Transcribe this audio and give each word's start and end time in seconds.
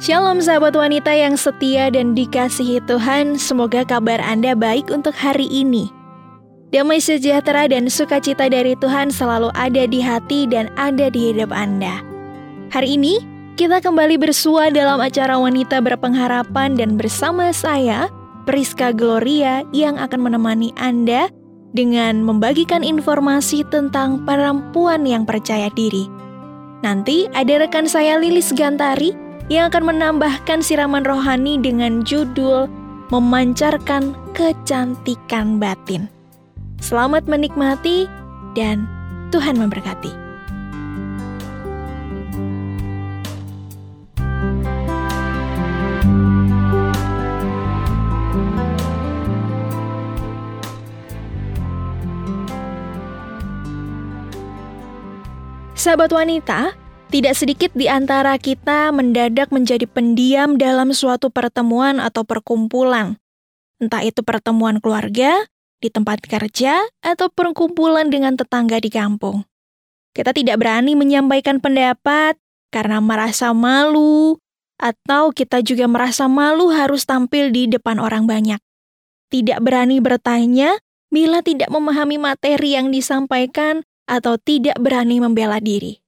Shalom 0.00 0.40
sahabat 0.40 0.72
wanita 0.72 1.12
yang 1.12 1.36
setia 1.36 1.92
dan 1.92 2.16
dikasihi 2.16 2.80
Tuhan, 2.88 3.36
semoga 3.36 3.84
kabar 3.84 4.16
Anda 4.24 4.56
baik 4.56 4.88
untuk 4.88 5.12
hari 5.12 5.44
ini. 5.52 5.92
Damai 6.72 7.04
sejahtera 7.04 7.68
dan 7.68 7.84
sukacita 7.92 8.48
dari 8.48 8.72
Tuhan 8.80 9.12
selalu 9.12 9.52
ada 9.52 9.84
di 9.84 10.00
hati 10.00 10.48
dan 10.48 10.72
ada 10.80 11.12
di 11.12 11.20
hidup 11.28 11.52
Anda. 11.52 12.00
Hari 12.72 12.96
ini, 12.96 13.20
kita 13.60 13.84
kembali 13.84 14.16
bersua 14.16 14.72
dalam 14.72 15.04
acara 15.04 15.36
Wanita 15.36 15.84
Berpengharapan 15.84 16.80
dan 16.80 16.96
bersama 16.96 17.52
saya, 17.52 18.08
Priska 18.48 18.96
Gloria 18.96 19.68
yang 19.76 20.00
akan 20.00 20.32
menemani 20.32 20.72
Anda 20.80 21.28
dengan 21.76 22.24
membagikan 22.24 22.80
informasi 22.80 23.68
tentang 23.68 24.24
perempuan 24.24 25.04
yang 25.04 25.28
percaya 25.28 25.68
diri. 25.76 26.08
Nanti 26.80 27.28
ada 27.36 27.60
rekan 27.60 27.84
saya 27.84 28.16
Lilis 28.16 28.48
Gantari 28.56 29.28
yang 29.50 29.66
akan 29.66 29.90
menambahkan 29.90 30.62
siraman 30.62 31.02
rohani 31.02 31.58
dengan 31.58 32.06
judul 32.06 32.70
Memancarkan 33.10 34.14
Kecantikan 34.30 35.58
Batin. 35.58 36.06
Selamat 36.78 37.26
menikmati 37.26 38.06
dan 38.54 38.86
Tuhan 39.34 39.58
memberkati. 39.58 40.14
Sahabat 55.74 56.14
wanita, 56.14 56.76
tidak 57.10 57.34
sedikit 57.34 57.74
di 57.74 57.90
antara 57.90 58.38
kita 58.38 58.94
mendadak 58.94 59.50
menjadi 59.50 59.82
pendiam 59.90 60.54
dalam 60.54 60.94
suatu 60.94 61.26
pertemuan 61.26 61.98
atau 61.98 62.22
perkumpulan. 62.22 63.18
Entah 63.82 64.06
itu 64.06 64.22
pertemuan 64.22 64.78
keluarga, 64.78 65.34
di 65.82 65.90
tempat 65.90 66.22
kerja, 66.22 66.78
atau 67.02 67.26
perkumpulan 67.34 68.06
dengan 68.14 68.38
tetangga 68.38 68.78
di 68.78 68.94
kampung. 68.94 69.42
Kita 70.14 70.30
tidak 70.30 70.62
berani 70.62 70.94
menyampaikan 70.94 71.58
pendapat 71.58 72.38
karena 72.70 73.02
merasa 73.02 73.50
malu, 73.50 74.38
atau 74.78 75.34
kita 75.34 75.66
juga 75.66 75.90
merasa 75.90 76.30
malu 76.30 76.70
harus 76.70 77.02
tampil 77.02 77.50
di 77.50 77.66
depan 77.66 77.98
orang 77.98 78.30
banyak. 78.30 78.62
Tidak 79.34 79.58
berani 79.58 79.98
bertanya 79.98 80.78
bila 81.10 81.42
tidak 81.42 81.74
memahami 81.74 82.22
materi 82.22 82.78
yang 82.78 82.94
disampaikan, 82.94 83.82
atau 84.10 84.38
tidak 84.42 84.74
berani 84.82 85.22
membela 85.22 85.62
diri 85.62 85.99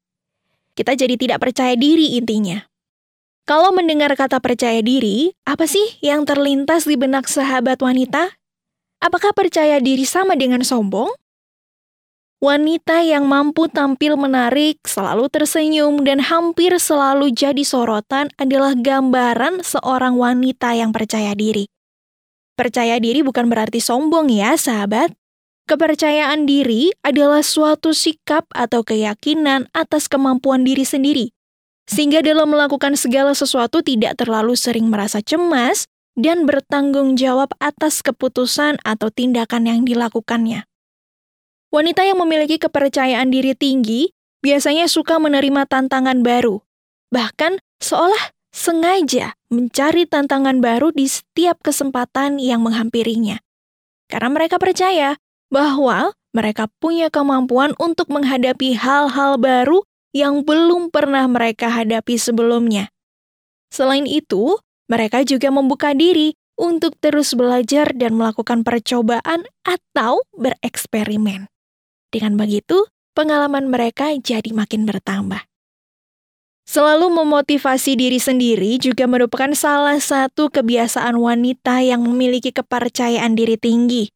kita 0.73 0.97
jadi 0.97 1.15
tidak 1.17 1.39
percaya 1.43 1.77
diri 1.77 2.17
intinya. 2.17 2.65
Kalau 3.43 3.75
mendengar 3.75 4.15
kata 4.15 4.39
percaya 4.39 4.79
diri, 4.81 5.35
apa 5.43 5.67
sih 5.67 5.99
yang 5.99 6.23
terlintas 6.23 6.87
di 6.87 6.95
benak 6.95 7.27
sahabat 7.27 7.83
wanita? 7.83 8.39
Apakah 9.03 9.35
percaya 9.35 9.83
diri 9.83 10.07
sama 10.07 10.39
dengan 10.39 10.63
sombong? 10.63 11.11
Wanita 12.43 13.07
yang 13.07 13.31
mampu 13.31 13.71
tampil 13.71 14.19
menarik, 14.19 14.83
selalu 14.83 15.31
tersenyum, 15.31 16.03
dan 16.03 16.19
hampir 16.19 16.75
selalu 16.75 17.31
jadi 17.31 17.63
sorotan 17.63 18.35
adalah 18.35 18.75
gambaran 18.75 19.63
seorang 19.63 20.19
wanita 20.19 20.75
yang 20.75 20.91
percaya 20.91 21.39
diri. 21.39 21.71
Percaya 22.59 22.99
diri 22.99 23.23
bukan 23.23 23.47
berarti 23.47 23.79
sombong 23.79 24.27
ya, 24.27 24.59
sahabat. 24.59 25.15
Kepercayaan 25.73 26.45
diri 26.45 26.93
adalah 27.01 27.41
suatu 27.41 27.97
sikap 27.97 28.45
atau 28.53 28.85
keyakinan 28.85 29.73
atas 29.73 30.05
kemampuan 30.05 30.69
diri 30.69 30.85
sendiri, 30.85 31.33
sehingga 31.89 32.21
dalam 32.21 32.53
melakukan 32.53 32.93
segala 32.93 33.33
sesuatu 33.33 33.81
tidak 33.81 34.21
terlalu 34.21 34.53
sering 34.53 34.93
merasa 34.93 35.25
cemas 35.25 35.89
dan 36.13 36.45
bertanggung 36.45 37.17
jawab 37.17 37.57
atas 37.57 38.05
keputusan 38.05 38.85
atau 38.85 39.09
tindakan 39.09 39.65
yang 39.65 39.81
dilakukannya. 39.89 40.69
Wanita 41.73 42.05
yang 42.05 42.21
memiliki 42.21 42.61
kepercayaan 42.61 43.33
diri 43.33 43.57
tinggi 43.57 44.13
biasanya 44.45 44.93
suka 44.93 45.17
menerima 45.17 45.65
tantangan 45.73 46.21
baru, 46.21 46.61
bahkan 47.09 47.57
seolah 47.81 48.37
sengaja 48.53 49.41
mencari 49.49 50.05
tantangan 50.05 50.61
baru 50.61 50.93
di 50.93 51.09
setiap 51.09 51.65
kesempatan 51.65 52.37
yang 52.37 52.61
menghampirinya. 52.61 53.41
Karena 54.13 54.29
mereka 54.29 54.61
percaya 54.61 55.17
bahwa 55.53 56.17
mereka 56.33 56.73
punya 56.81 57.13
kemampuan 57.13 57.77
untuk 57.77 58.09
menghadapi 58.09 58.73
hal-hal 58.73 59.37
baru 59.37 59.85
yang 60.17 60.49
belum 60.49 60.89
pernah 60.89 61.29
mereka 61.29 61.69
hadapi 61.69 62.17
sebelumnya. 62.17 62.89
Selain 63.69 64.09
itu, 64.09 64.57
mereka 64.89 65.25
juga 65.29 65.53
membuka 65.53 65.93
diri 65.93 66.33
untuk 66.57 66.97
terus 67.01 67.37
belajar 67.37 67.93
dan 67.93 68.17
melakukan 68.17 68.65
percobaan 68.65 69.45
atau 69.65 70.25
bereksperimen. 70.37 71.49
Dengan 72.13 72.37
begitu, 72.37 72.89
pengalaman 73.17 73.73
mereka 73.73 74.13
jadi 74.17 74.53
makin 74.53 74.85
bertambah. 74.85 75.45
Selalu 76.69 77.11
memotivasi 77.13 77.99
diri 77.99 78.23
sendiri 78.23 78.79
juga 78.79 79.09
merupakan 79.11 79.51
salah 79.53 79.99
satu 79.99 80.49
kebiasaan 80.49 81.19
wanita 81.19 81.83
yang 81.83 82.05
memiliki 82.07 82.55
kepercayaan 82.55 83.35
diri 83.35 83.59
tinggi. 83.59 84.09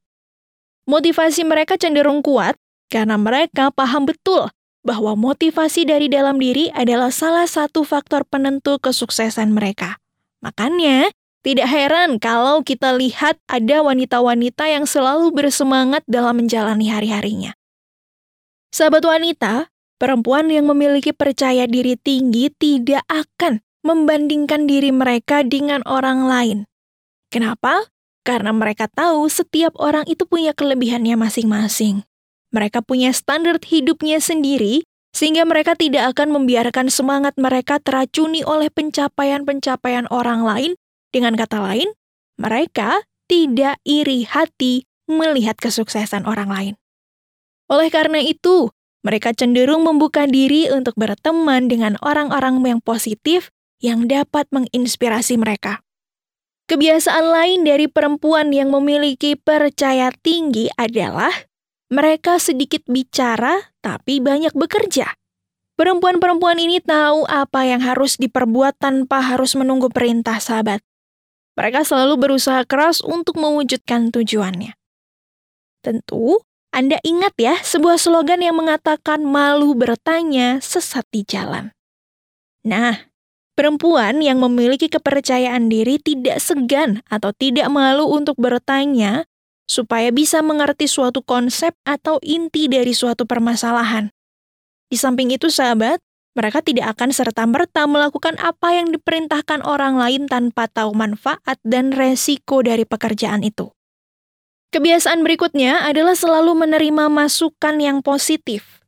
Motivasi 0.86 1.42
mereka 1.42 1.74
cenderung 1.74 2.22
kuat 2.22 2.54
karena 2.86 3.18
mereka 3.18 3.74
paham 3.74 4.06
betul 4.06 4.46
bahwa 4.86 5.18
motivasi 5.18 5.82
dari 5.82 6.06
dalam 6.06 6.38
diri 6.38 6.70
adalah 6.70 7.10
salah 7.10 7.50
satu 7.50 7.82
faktor 7.82 8.22
penentu 8.22 8.78
kesuksesan 8.78 9.50
mereka. 9.50 9.98
Makanya, 10.46 11.10
tidak 11.42 11.66
heran 11.66 12.22
kalau 12.22 12.62
kita 12.62 12.94
lihat 12.94 13.38
ada 13.50 13.82
wanita-wanita 13.82 14.70
yang 14.70 14.86
selalu 14.86 15.34
bersemangat 15.34 16.06
dalam 16.06 16.38
menjalani 16.38 16.86
hari-harinya. 16.86 17.58
Sahabat 18.70 19.02
wanita, 19.02 19.70
perempuan 19.98 20.46
yang 20.54 20.70
memiliki 20.70 21.10
percaya 21.10 21.66
diri 21.66 21.98
tinggi 21.98 22.50
tidak 22.54 23.02
akan 23.10 23.62
membandingkan 23.82 24.70
diri 24.70 24.94
mereka 24.94 25.42
dengan 25.42 25.82
orang 25.86 26.26
lain. 26.26 26.58
Kenapa? 27.30 27.90
Karena 28.26 28.50
mereka 28.50 28.90
tahu 28.90 29.30
setiap 29.30 29.78
orang 29.78 30.02
itu 30.10 30.26
punya 30.26 30.50
kelebihannya 30.50 31.14
masing-masing. 31.14 32.02
Mereka 32.50 32.82
punya 32.82 33.14
standar 33.14 33.62
hidupnya 33.62 34.18
sendiri, 34.18 34.82
sehingga 35.14 35.46
mereka 35.46 35.78
tidak 35.78 36.10
akan 36.10 36.34
membiarkan 36.34 36.90
semangat 36.90 37.38
mereka 37.38 37.78
teracuni 37.78 38.42
oleh 38.42 38.66
pencapaian-pencapaian 38.66 40.10
orang 40.10 40.42
lain. 40.42 40.72
Dengan 41.14 41.38
kata 41.38 41.62
lain, 41.62 41.94
mereka 42.34 43.06
tidak 43.30 43.78
iri 43.86 44.26
hati 44.26 44.90
melihat 45.06 45.54
kesuksesan 45.62 46.26
orang 46.26 46.50
lain. 46.50 46.74
Oleh 47.70 47.94
karena 47.94 48.18
itu, 48.18 48.74
mereka 49.06 49.30
cenderung 49.30 49.86
membuka 49.86 50.26
diri 50.26 50.66
untuk 50.66 50.98
berteman 50.98 51.70
dengan 51.70 51.94
orang-orang 52.02 52.58
yang 52.66 52.82
positif 52.82 53.54
yang 53.78 54.10
dapat 54.10 54.50
menginspirasi 54.50 55.38
mereka. 55.38 55.85
Kebiasaan 56.66 57.30
lain 57.30 57.62
dari 57.62 57.86
perempuan 57.86 58.50
yang 58.50 58.74
memiliki 58.74 59.38
percaya 59.38 60.10
tinggi 60.10 60.66
adalah 60.74 61.30
mereka 61.94 62.42
sedikit 62.42 62.82
bicara 62.90 63.70
tapi 63.78 64.18
banyak 64.18 64.50
bekerja. 64.50 65.14
Perempuan-perempuan 65.78 66.58
ini 66.58 66.82
tahu 66.82 67.22
apa 67.30 67.70
yang 67.70 67.78
harus 67.86 68.18
diperbuat 68.18 68.82
tanpa 68.82 69.22
harus 69.22 69.54
menunggu 69.54 69.86
perintah 69.94 70.42
sahabat. 70.42 70.82
Mereka 71.54 71.86
selalu 71.86 72.18
berusaha 72.18 72.66
keras 72.66 72.98
untuk 72.98 73.38
mewujudkan 73.38 74.10
tujuannya. 74.10 74.74
Tentu, 75.86 76.42
Anda 76.74 76.98
ingat 77.06 77.38
ya 77.38 77.62
sebuah 77.62 78.02
slogan 78.02 78.42
yang 78.42 78.58
mengatakan 78.58 79.22
malu 79.22 79.78
bertanya 79.78 80.58
sesat 80.58 81.06
di 81.14 81.22
jalan. 81.22 81.70
Nah, 82.66 83.06
Perempuan 83.56 84.20
yang 84.20 84.36
memiliki 84.36 84.92
kepercayaan 84.92 85.72
diri 85.72 85.96
tidak 85.96 86.44
segan 86.44 87.00
atau 87.08 87.32
tidak 87.32 87.72
malu 87.72 88.04
untuk 88.04 88.36
bertanya 88.36 89.24
supaya 89.64 90.12
bisa 90.12 90.44
mengerti 90.44 90.84
suatu 90.84 91.24
konsep 91.24 91.72
atau 91.88 92.20
inti 92.20 92.68
dari 92.68 92.92
suatu 92.92 93.24
permasalahan. 93.24 94.12
Di 94.92 95.00
samping 95.00 95.32
itu, 95.32 95.48
sahabat, 95.48 96.04
mereka 96.36 96.60
tidak 96.60 97.00
akan 97.00 97.16
serta-merta 97.16 97.88
melakukan 97.88 98.36
apa 98.44 98.76
yang 98.76 98.92
diperintahkan 98.92 99.64
orang 99.64 99.96
lain 99.96 100.28
tanpa 100.28 100.68
tahu 100.68 100.92
manfaat 100.92 101.56
dan 101.64 101.96
resiko 101.96 102.60
dari 102.60 102.84
pekerjaan 102.84 103.40
itu. 103.40 103.72
Kebiasaan 104.68 105.24
berikutnya 105.24 105.88
adalah 105.88 106.12
selalu 106.12 106.52
menerima 106.52 107.08
masukan 107.08 107.80
yang 107.80 108.04
positif. 108.04 108.84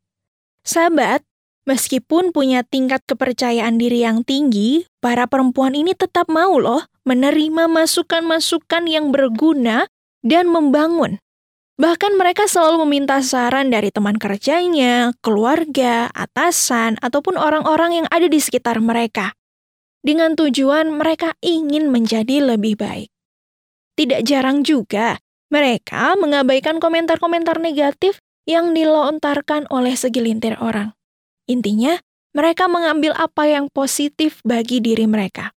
Sahabat, 0.60 1.24
Meskipun 1.68 2.32
punya 2.32 2.64
tingkat 2.64 3.04
kepercayaan 3.04 3.76
diri 3.76 4.00
yang 4.00 4.24
tinggi, 4.24 4.88
para 5.04 5.28
perempuan 5.28 5.76
ini 5.76 5.92
tetap 5.92 6.24
mau 6.32 6.56
loh 6.56 6.88
menerima 7.04 7.68
masukan-masukan 7.68 8.88
yang 8.88 9.12
berguna 9.12 9.84
dan 10.24 10.48
membangun. 10.48 11.20
Bahkan 11.76 12.16
mereka 12.16 12.48
selalu 12.48 12.88
meminta 12.88 13.20
saran 13.20 13.68
dari 13.68 13.92
teman 13.92 14.16
kerjanya, 14.16 15.12
keluarga, 15.20 16.08
atasan, 16.16 16.96
ataupun 17.04 17.36
orang-orang 17.36 18.02
yang 18.02 18.06
ada 18.08 18.26
di 18.26 18.40
sekitar 18.40 18.80
mereka. 18.80 19.36
dengan 19.98 20.38
tujuan 20.38 20.94
mereka 20.94 21.34
ingin 21.42 21.90
menjadi 21.90 22.40
lebih 22.40 22.78
baik. 22.78 23.10
Tidak 23.98 24.22
jarang 24.24 24.62
juga 24.62 25.18
mereka 25.50 26.14
mengabaikan 26.14 26.78
komentar-komentar 26.78 27.58
negatif 27.58 28.22
yang 28.46 28.72
dilontarkan 28.72 29.66
oleh 29.68 29.98
segelintir 29.98 30.56
orang. 30.62 30.97
Intinya, 31.48 31.96
mereka 32.36 32.68
mengambil 32.68 33.16
apa 33.16 33.48
yang 33.48 33.72
positif 33.72 34.44
bagi 34.44 34.84
diri 34.84 35.08
mereka. 35.08 35.56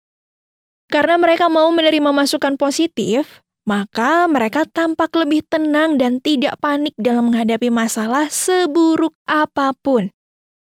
Karena 0.87 1.19
mereka 1.19 1.51
mau 1.51 1.67
menerima 1.71 2.15
masukan 2.15 2.55
positif, 2.55 3.43
maka 3.67 4.25
mereka 4.25 4.65
tampak 4.65 5.13
lebih 5.13 5.45
tenang 5.45 5.95
dan 5.99 6.17
tidak 6.23 6.57
panik 6.57 6.95
dalam 6.97 7.29
menghadapi 7.29 7.69
masalah 7.69 8.27
seburuk 8.31 9.13
apa 9.29 9.75
pun. 9.83 10.09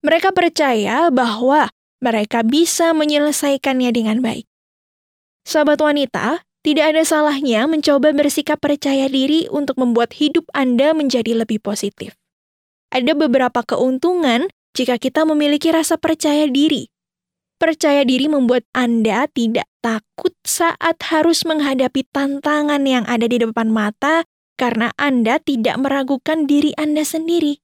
Mereka 0.02 0.34
percaya 0.34 1.14
bahwa 1.14 1.70
mereka 2.02 2.42
bisa 2.42 2.92
menyelesaikannya 2.98 3.92
dengan 3.94 4.18
baik. 4.26 4.50
Sahabat 5.46 5.78
wanita, 5.78 6.42
tidak 6.66 6.94
ada 6.94 7.02
salahnya 7.06 7.70
mencoba 7.70 8.14
bersikap 8.14 8.58
percaya 8.58 9.06
diri 9.10 9.46
untuk 9.50 9.78
membuat 9.78 10.18
hidup 10.18 10.50
Anda 10.54 10.94
menjadi 10.98 11.38
lebih 11.38 11.62
positif. 11.62 12.18
Ada 12.90 13.14
beberapa 13.14 13.62
keuntungan 13.66 14.50
jika 14.74 14.98
kita 14.98 15.28
memiliki 15.28 15.70
rasa 15.70 16.00
percaya 16.00 16.48
diri. 16.48 16.88
Percaya 17.62 18.02
diri 18.02 18.26
membuat 18.26 18.66
Anda 18.74 19.30
tidak 19.30 19.70
takut 19.86 20.34
saat 20.42 20.98
harus 21.14 21.46
menghadapi 21.46 22.10
tantangan 22.10 22.82
yang 22.90 23.06
ada 23.06 23.30
di 23.30 23.38
depan 23.38 23.70
mata 23.70 24.26
karena 24.58 24.90
Anda 24.98 25.38
tidak 25.38 25.78
meragukan 25.78 26.50
diri 26.50 26.74
Anda 26.74 27.06
sendiri. 27.06 27.62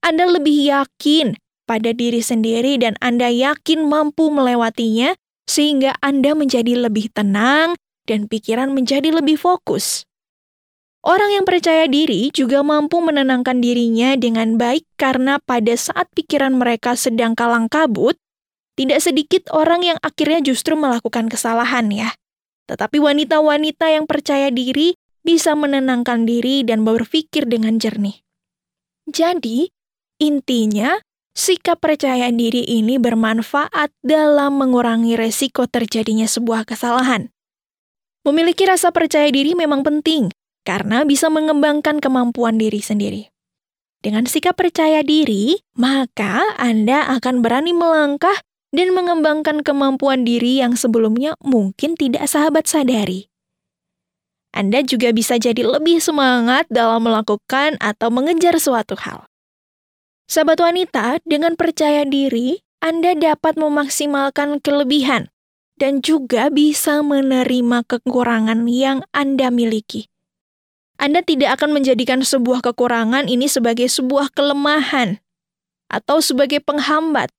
Anda 0.00 0.24
lebih 0.32 0.56
yakin 0.72 1.36
pada 1.68 1.92
diri 1.92 2.24
sendiri 2.24 2.80
dan 2.80 2.96
Anda 3.04 3.28
yakin 3.28 3.84
mampu 3.84 4.32
melewatinya 4.32 5.12
sehingga 5.44 5.92
Anda 6.00 6.32
menjadi 6.32 6.88
lebih 6.88 7.12
tenang 7.12 7.76
dan 8.08 8.32
pikiran 8.32 8.72
menjadi 8.72 9.12
lebih 9.12 9.36
fokus. 9.36 10.07
Orang 10.98 11.30
yang 11.30 11.46
percaya 11.46 11.86
diri 11.86 12.34
juga 12.34 12.66
mampu 12.66 12.98
menenangkan 12.98 13.62
dirinya 13.62 14.18
dengan 14.18 14.58
baik 14.58 14.82
karena 14.98 15.38
pada 15.38 15.78
saat 15.78 16.10
pikiran 16.10 16.58
mereka 16.58 16.98
sedang 16.98 17.38
kalang 17.38 17.70
kabut, 17.70 18.18
tidak 18.74 18.98
sedikit 18.98 19.46
orang 19.54 19.86
yang 19.86 19.98
akhirnya 20.02 20.42
justru 20.42 20.74
melakukan 20.74 21.30
kesalahan 21.30 21.86
ya. 21.94 22.10
Tetapi 22.66 22.98
wanita-wanita 22.98 23.94
yang 23.94 24.10
percaya 24.10 24.50
diri 24.50 24.98
bisa 25.22 25.54
menenangkan 25.54 26.26
diri 26.26 26.66
dan 26.66 26.82
berpikir 26.82 27.46
dengan 27.46 27.78
jernih. 27.78 28.18
Jadi, 29.06 29.70
intinya 30.18 30.98
sikap 31.34 31.78
percaya 31.78 32.28
diri 32.34 32.66
ini 32.66 32.98
bermanfaat 32.98 33.94
dalam 34.02 34.58
mengurangi 34.58 35.14
resiko 35.14 35.70
terjadinya 35.70 36.26
sebuah 36.26 36.66
kesalahan. 36.66 37.30
Memiliki 38.26 38.66
rasa 38.66 38.90
percaya 38.90 39.30
diri 39.30 39.54
memang 39.54 39.86
penting 39.86 40.34
karena 40.68 41.08
bisa 41.08 41.32
mengembangkan 41.32 41.96
kemampuan 41.96 42.60
diri 42.60 42.84
sendiri. 42.84 43.32
Dengan 44.04 44.28
sikap 44.28 44.60
percaya 44.60 45.00
diri, 45.00 45.56
maka 45.80 46.52
Anda 46.60 47.08
akan 47.16 47.40
berani 47.40 47.72
melangkah 47.72 48.36
dan 48.68 48.92
mengembangkan 48.92 49.64
kemampuan 49.64 50.28
diri 50.28 50.60
yang 50.60 50.76
sebelumnya 50.76 51.32
mungkin 51.40 51.96
tidak 51.96 52.28
sahabat 52.28 52.68
sadari. 52.68 53.32
Anda 54.52 54.84
juga 54.84 55.16
bisa 55.16 55.40
jadi 55.40 55.64
lebih 55.64 56.04
semangat 56.04 56.68
dalam 56.68 57.00
melakukan 57.08 57.80
atau 57.80 58.12
mengejar 58.12 58.60
suatu 58.60 58.92
hal. 59.00 59.24
Sahabat 60.28 60.60
wanita, 60.60 61.24
dengan 61.24 61.56
percaya 61.56 62.04
diri, 62.04 62.60
Anda 62.84 63.16
dapat 63.16 63.56
memaksimalkan 63.56 64.60
kelebihan 64.60 65.32
dan 65.80 66.04
juga 66.04 66.52
bisa 66.52 67.00
menerima 67.00 67.88
kekurangan 67.88 68.68
yang 68.68 69.00
Anda 69.16 69.48
miliki. 69.48 70.12
Anda 70.98 71.22
tidak 71.22 71.62
akan 71.62 71.78
menjadikan 71.78 72.26
sebuah 72.26 72.58
kekurangan 72.60 73.30
ini 73.30 73.46
sebagai 73.46 73.86
sebuah 73.86 74.34
kelemahan 74.34 75.22
atau 75.86 76.18
sebagai 76.18 76.58
penghambat. 76.58 77.30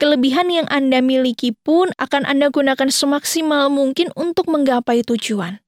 Kelebihan 0.00 0.48
yang 0.48 0.68
Anda 0.68 1.04
miliki 1.04 1.52
pun 1.52 1.92
akan 1.96 2.24
Anda 2.24 2.48
gunakan 2.48 2.88
semaksimal 2.88 3.68
mungkin 3.68 4.12
untuk 4.16 4.48
menggapai 4.48 5.04
tujuan. 5.04 5.60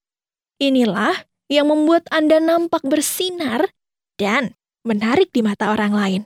Inilah 0.57 1.29
yang 1.53 1.69
membuat 1.69 2.09
Anda 2.09 2.41
nampak 2.41 2.81
bersinar 2.85 3.73
dan 4.17 4.57
menarik 4.89 5.29
di 5.37 5.45
mata 5.45 5.69
orang 5.73 5.93
lain. 5.93 6.23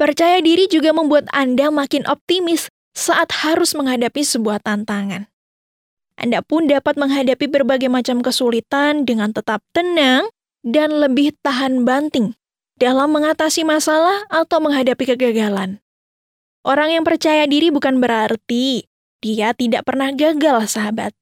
Percaya 0.00 0.40
diri 0.40 0.64
juga 0.68 0.96
membuat 0.96 1.28
Anda 1.32 1.68
makin 1.68 2.08
optimis 2.08 2.72
saat 2.96 3.32
harus 3.44 3.76
menghadapi 3.76 4.24
sebuah 4.24 4.64
tantangan. 4.64 5.28
Anda 6.14 6.40
pun 6.40 6.70
dapat 6.70 6.94
menghadapi 6.94 7.50
berbagai 7.50 7.90
macam 7.90 8.22
kesulitan 8.22 9.02
dengan 9.02 9.34
tetap 9.34 9.60
tenang 9.74 10.30
dan 10.62 10.94
lebih 10.94 11.34
tahan 11.42 11.82
banting 11.82 12.38
dalam 12.78 13.10
mengatasi 13.10 13.62
masalah 13.66 14.26
atau 14.30 14.58
menghadapi 14.62 15.14
kegagalan. 15.14 15.82
Orang 16.64 16.94
yang 16.94 17.04
percaya 17.04 17.44
diri 17.44 17.68
bukan 17.68 18.00
berarti 18.00 18.88
dia 19.20 19.52
tidak 19.52 19.84
pernah 19.84 20.12
gagal, 20.12 20.68
sahabat. 20.68 21.12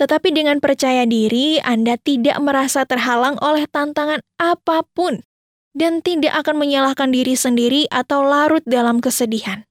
Tetapi 0.00 0.32
dengan 0.32 0.64
percaya 0.64 1.04
diri, 1.04 1.60
Anda 1.60 2.00
tidak 2.00 2.40
merasa 2.40 2.88
terhalang 2.88 3.36
oleh 3.44 3.68
tantangan 3.68 4.24
apa 4.40 4.86
pun 4.96 5.20
dan 5.76 6.00
tidak 6.00 6.32
akan 6.40 6.56
menyalahkan 6.56 7.12
diri 7.12 7.36
sendiri 7.36 7.84
atau 7.92 8.24
larut 8.24 8.64
dalam 8.64 9.04
kesedihan. 9.04 9.68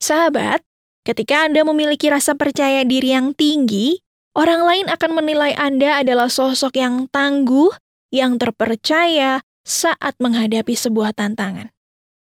Sahabat, 0.00 0.64
ketika 1.02 1.46
Anda 1.46 1.66
memiliki 1.66 2.10
rasa 2.10 2.34
percaya 2.34 2.86
diri 2.86 3.14
yang 3.14 3.34
tinggi, 3.34 4.02
orang 4.34 4.62
lain 4.62 4.86
akan 4.90 5.10
menilai 5.18 5.52
Anda 5.54 6.02
adalah 6.02 6.30
sosok 6.30 6.78
yang 6.78 7.10
tangguh, 7.10 7.70
yang 8.14 8.38
terpercaya 8.38 9.42
saat 9.62 10.18
menghadapi 10.18 10.74
sebuah 10.74 11.14
tantangan. 11.14 11.70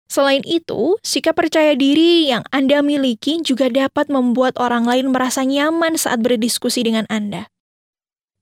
Selain 0.07 0.39
itu, 0.47 0.95
sikap 1.03 1.35
percaya 1.35 1.75
diri 1.75 2.31
yang 2.31 2.47
Anda 2.55 2.79
miliki 2.79 3.43
juga 3.43 3.67
dapat 3.67 4.07
membuat 4.07 4.55
orang 4.55 4.87
lain 4.87 5.11
merasa 5.11 5.43
nyaman 5.43 5.99
saat 5.99 6.23
berdiskusi 6.23 6.79
dengan 6.87 7.03
Anda. 7.11 7.51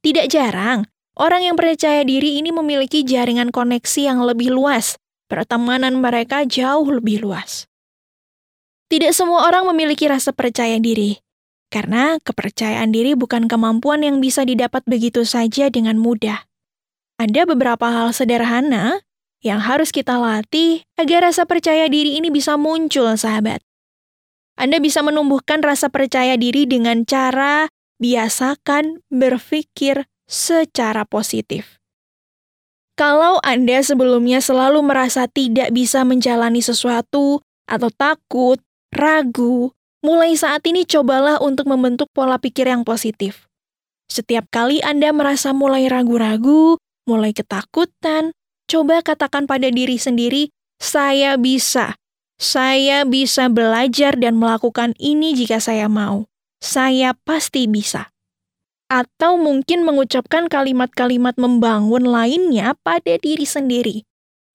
Tidak 0.06 0.30
jarang, 0.30 0.86
orang 1.18 1.42
yang 1.42 1.58
percaya 1.58 2.06
diri 2.06 2.38
ini 2.38 2.54
memiliki 2.54 3.02
jaringan 3.02 3.50
koneksi 3.50 4.02
yang 4.06 4.22
lebih 4.22 4.54
luas, 4.54 5.02
pertemanan 5.26 5.98
mereka 5.98 6.46
jauh 6.46 6.86
lebih 6.86 7.26
luas. 7.26 7.66
Tidak 8.86 9.10
semua 9.18 9.50
orang 9.50 9.66
memiliki 9.74 10.06
rasa 10.06 10.30
percaya 10.30 10.78
diri, 10.78 11.18
karena 11.74 12.22
kepercayaan 12.22 12.94
diri 12.94 13.18
bukan 13.18 13.50
kemampuan 13.50 14.06
yang 14.06 14.22
bisa 14.22 14.46
didapat 14.46 14.86
begitu 14.86 15.26
saja 15.26 15.74
dengan 15.74 15.98
mudah. 15.98 16.46
Ada 17.18 17.50
beberapa 17.50 17.90
hal 17.90 18.14
sederhana 18.14 19.02
yang 19.42 19.58
harus 19.58 19.90
kita 19.90 20.22
latih 20.22 20.86
agar 21.02 21.34
rasa 21.34 21.50
percaya 21.50 21.90
diri 21.90 22.22
ini 22.22 22.30
bisa 22.30 22.62
muncul, 22.62 23.10
sahabat. 23.18 23.66
Anda 24.54 24.78
bisa 24.78 25.02
menumbuhkan 25.02 25.66
rasa 25.66 25.90
percaya 25.90 26.38
diri 26.38 26.70
dengan 26.70 27.10
cara 27.10 27.66
biasakan 27.98 29.02
berpikir 29.10 30.06
secara 30.30 31.10
positif. 31.10 31.82
Kalau 32.96 33.42
Anda 33.42 33.82
sebelumnya 33.82 34.40
selalu 34.46 34.80
merasa 34.86 35.28
tidak 35.28 35.74
bisa 35.76 36.08
menjalani 36.08 36.64
sesuatu, 36.64 37.44
atau 37.66 37.90
takut, 37.90 38.62
ragu, 38.96 39.76
mulai 40.00 40.34
saat 40.40 40.64
ini 40.66 40.88
cobalah 40.88 41.38
untuk 41.44 41.68
membentuk 41.68 42.08
pola 42.16 42.40
pikir 42.40 42.72
yang 42.72 42.88
positif. 42.88 43.46
Setiap 44.08 44.48
kali 44.50 44.80
Anda 44.80 45.12
merasa 45.12 45.52
mulai 45.52 45.92
ragu-ragu, 45.92 46.80
mulai 47.04 47.36
ketakutan, 47.36 48.32
coba 48.72 49.04
katakan 49.04 49.46
pada 49.46 49.68
diri 49.68 50.00
sendiri, 50.00 50.50
"Saya 50.80 51.36
bisa. 51.36 52.00
Saya 52.36 53.08
bisa 53.08 53.48
belajar 53.48 54.20
dan 54.20 54.40
melakukan 54.40 54.92
ini 55.00 55.36
jika 55.36 55.60
saya 55.60 55.92
mau. 55.92 56.28
Saya 56.64 57.14
pasti 57.28 57.68
bisa." 57.68 58.16
Atau 58.86 59.42
mungkin 59.42 59.82
mengucapkan 59.82 60.46
kalimat-kalimat 60.46 61.36
membangun 61.42 62.06
lainnya 62.06 62.78
pada 62.86 63.18
diri 63.18 63.44
sendiri. 63.44 64.06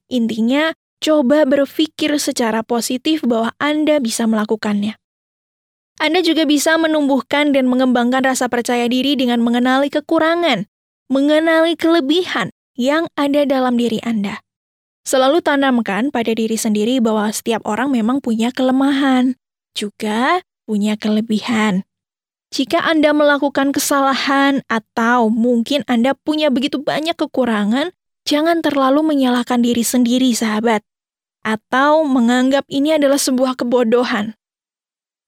Intinya, 0.06 0.70
coba 1.00 1.48
berpikir 1.48 2.12
secara 2.20 2.60
positif 2.60 3.24
bahwa 3.24 3.56
Anda 3.56 3.98
bisa 3.98 4.28
melakukannya. 4.28 5.00
Anda 6.00 6.20
juga 6.24 6.48
bisa 6.48 6.76
menumbuhkan 6.80 7.52
dan 7.52 7.68
mengembangkan 7.68 8.24
rasa 8.24 8.48
percaya 8.48 8.88
diri 8.88 9.16
dengan 9.16 9.40
mengenali 9.44 9.92
kekurangan, 9.92 10.64
mengenali 11.12 11.76
kelebihan 11.76 12.52
yang 12.76 13.08
ada 13.16 13.44
dalam 13.44 13.76
diri 13.76 14.00
Anda. 14.00 14.40
Selalu 15.04 15.44
tanamkan 15.44 16.12
pada 16.12 16.32
diri 16.32 16.56
sendiri 16.56 17.00
bahwa 17.04 17.28
setiap 17.32 17.64
orang 17.68 17.92
memang 17.92 18.20
punya 18.20 18.52
kelemahan, 18.52 19.36
juga 19.76 20.44
punya 20.68 20.96
kelebihan. 20.96 21.84
Jika 22.52 22.80
Anda 22.80 23.12
melakukan 23.12 23.72
kesalahan 23.72 24.64
atau 24.68 25.28
mungkin 25.28 25.84
Anda 25.84 26.16
punya 26.16 26.48
begitu 26.48 26.80
banyak 26.80 27.16
kekurangan, 27.16 27.92
jangan 28.24 28.64
terlalu 28.64 29.04
menyalahkan 29.04 29.60
diri 29.60 29.84
sendiri, 29.84 30.32
sahabat 30.32 30.80
atau 31.40 32.04
menganggap 32.04 32.68
ini 32.68 32.96
adalah 32.96 33.18
sebuah 33.18 33.56
kebodohan. 33.56 34.36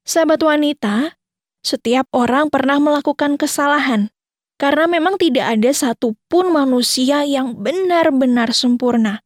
Sahabat 0.02 0.42
wanita, 0.42 1.16
setiap 1.62 2.11
orang 2.11 2.50
pernah 2.50 2.83
melakukan 2.83 3.38
kesalahan, 3.38 4.11
karena 4.59 4.90
memang 4.90 5.14
tidak 5.19 5.59
ada 5.59 5.71
satupun 5.71 6.50
manusia 6.50 7.23
yang 7.23 7.54
benar-benar 7.59 8.50
sempurna. 8.50 9.23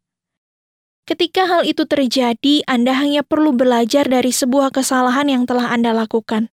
Ketika 1.07 1.47
hal 1.47 1.63
itu 1.63 1.87
terjadi, 1.87 2.67
Anda 2.67 2.93
hanya 2.99 3.23
perlu 3.23 3.55
belajar 3.55 4.11
dari 4.11 4.35
sebuah 4.35 4.75
kesalahan 4.75 5.31
yang 5.31 5.47
telah 5.47 5.71
Anda 5.71 5.95
lakukan. 5.95 6.51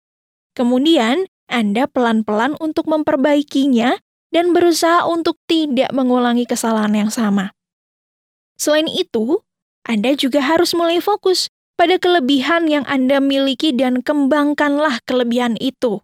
Kemudian, 0.56 1.28
Anda 1.52 1.86
pelan-pelan 1.86 2.56
untuk 2.64 2.88
memperbaikinya 2.88 4.00
dan 4.32 4.56
berusaha 4.56 5.04
untuk 5.04 5.36
tidak 5.52 5.92
mengulangi 5.92 6.48
kesalahan 6.48 6.96
yang 6.96 7.12
sama. 7.12 7.52
Selain 8.56 8.88
itu, 8.88 9.44
Anda 9.88 10.20
juga 10.20 10.44
harus 10.44 10.76
mulai 10.76 11.00
fokus 11.00 11.48
pada 11.80 11.96
kelebihan 11.96 12.68
yang 12.68 12.84
Anda 12.92 13.24
miliki 13.24 13.72
dan 13.72 14.04
kembangkanlah 14.04 15.00
kelebihan 15.08 15.56
itu. 15.64 16.04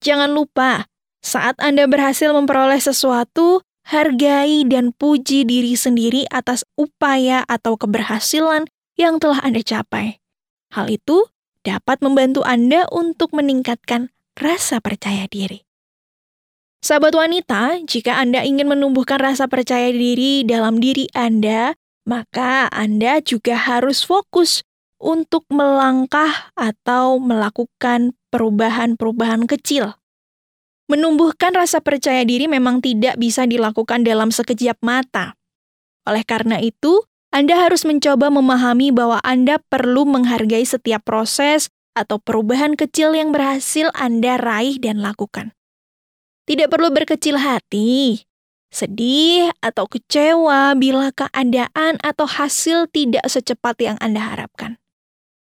Jangan 0.00 0.32
lupa, 0.32 0.88
saat 1.20 1.60
Anda 1.60 1.84
berhasil 1.84 2.32
memperoleh 2.32 2.80
sesuatu, 2.80 3.60
hargai 3.84 4.64
dan 4.64 4.96
puji 4.96 5.44
diri 5.44 5.76
sendiri 5.76 6.24
atas 6.32 6.64
upaya 6.80 7.44
atau 7.44 7.76
keberhasilan 7.76 8.64
yang 8.96 9.20
telah 9.20 9.44
Anda 9.44 9.60
capai. 9.60 10.24
Hal 10.72 10.88
itu 10.88 11.28
dapat 11.60 12.00
membantu 12.00 12.40
Anda 12.40 12.88
untuk 12.88 13.36
meningkatkan 13.36 14.08
rasa 14.40 14.80
percaya 14.80 15.28
diri. 15.28 15.60
Sahabat 16.84 17.16
wanita, 17.16 17.80
jika 17.84 18.20
Anda 18.20 18.44
ingin 18.44 18.68
menumbuhkan 18.68 19.16
rasa 19.16 19.48
percaya 19.48 19.88
diri 19.88 20.44
dalam 20.44 20.80
diri 20.80 21.08
Anda, 21.16 21.72
maka 22.04 22.68
Anda 22.70 23.20
juga 23.24 23.56
harus 23.56 24.04
fokus 24.04 24.64
untuk 25.00 25.44
melangkah 25.52 26.52
atau 26.56 27.20
melakukan 27.20 28.16
perubahan-perubahan 28.32 29.44
kecil. 29.44 29.96
Menumbuhkan 30.88 31.56
rasa 31.56 31.80
percaya 31.80 32.24
diri 32.28 32.44
memang 32.44 32.84
tidak 32.84 33.16
bisa 33.16 33.48
dilakukan 33.48 34.04
dalam 34.04 34.28
sekejap 34.28 34.76
mata. 34.84 35.36
Oleh 36.04 36.24
karena 36.24 36.60
itu, 36.60 37.04
Anda 37.32 37.56
harus 37.56 37.88
mencoba 37.88 38.28
memahami 38.28 38.92
bahwa 38.92 39.18
Anda 39.24 39.60
perlu 39.72 40.04
menghargai 40.04 40.64
setiap 40.64 41.08
proses 41.08 41.72
atau 41.96 42.20
perubahan 42.20 42.76
kecil 42.76 43.16
yang 43.16 43.32
berhasil 43.32 43.88
Anda 43.96 44.36
raih 44.36 44.76
dan 44.76 45.00
lakukan. 45.00 45.56
Tidak 46.44 46.68
perlu 46.68 46.92
berkecil 46.92 47.40
hati, 47.40 48.28
sedih 48.74 49.54
atau 49.62 49.86
kecewa 49.86 50.74
bila 50.74 51.14
keadaan 51.14 52.02
atau 52.02 52.26
hasil 52.26 52.90
tidak 52.90 53.22
secepat 53.30 53.78
yang 53.78 53.96
Anda 54.02 54.34
harapkan. 54.34 54.82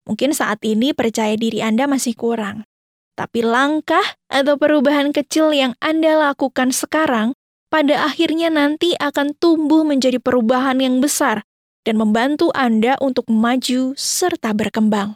Mungkin 0.03 0.35
saat 0.35 0.59
ini 0.67 0.91
percaya 0.91 1.39
diri 1.39 1.63
Anda 1.63 1.87
masih 1.87 2.19
kurang. 2.19 2.67
Tapi 3.15 3.39
langkah 3.45 4.03
atau 4.27 4.59
perubahan 4.59 5.15
kecil 5.15 5.55
yang 5.55 5.79
Anda 5.79 6.19
lakukan 6.19 6.75
sekarang 6.75 7.31
pada 7.71 8.03
akhirnya 8.03 8.51
nanti 8.51 8.99
akan 8.99 9.33
tumbuh 9.39 9.87
menjadi 9.87 10.19
perubahan 10.19 10.83
yang 10.83 10.99
besar 10.99 11.47
dan 11.87 11.95
membantu 11.95 12.51
Anda 12.51 12.99
untuk 12.99 13.31
maju 13.31 13.95
serta 13.95 14.51
berkembang. 14.51 15.15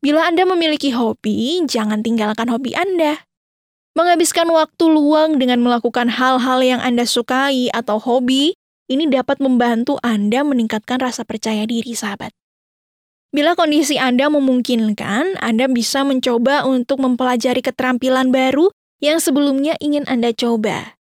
Bila 0.00 0.24
Anda 0.24 0.48
memiliki 0.48 0.96
hobi, 0.96 1.60
jangan 1.68 2.00
tinggalkan 2.00 2.48
hobi 2.48 2.72
Anda. 2.72 3.20
Menghabiskan 3.98 4.46
waktu 4.54 4.84
luang 4.86 5.42
dengan 5.42 5.58
melakukan 5.66 6.06
hal-hal 6.06 6.62
yang 6.62 6.78
Anda 6.78 7.02
sukai 7.02 7.74
atau 7.74 7.98
hobi, 7.98 8.54
ini 8.86 9.10
dapat 9.10 9.42
membantu 9.42 9.98
Anda 10.02 10.46
meningkatkan 10.46 11.02
rasa 11.02 11.26
percaya 11.26 11.66
diri, 11.66 11.94
sahabat. 11.94 12.30
Bila 13.30 13.54
kondisi 13.54 13.98
Anda 13.98 14.26
memungkinkan, 14.30 15.38
Anda 15.38 15.70
bisa 15.70 16.02
mencoba 16.02 16.66
untuk 16.66 16.98
mempelajari 17.02 17.62
keterampilan 17.62 18.34
baru 18.34 18.70
yang 18.98 19.22
sebelumnya 19.22 19.78
ingin 19.78 20.06
Anda 20.10 20.34
coba. 20.34 20.98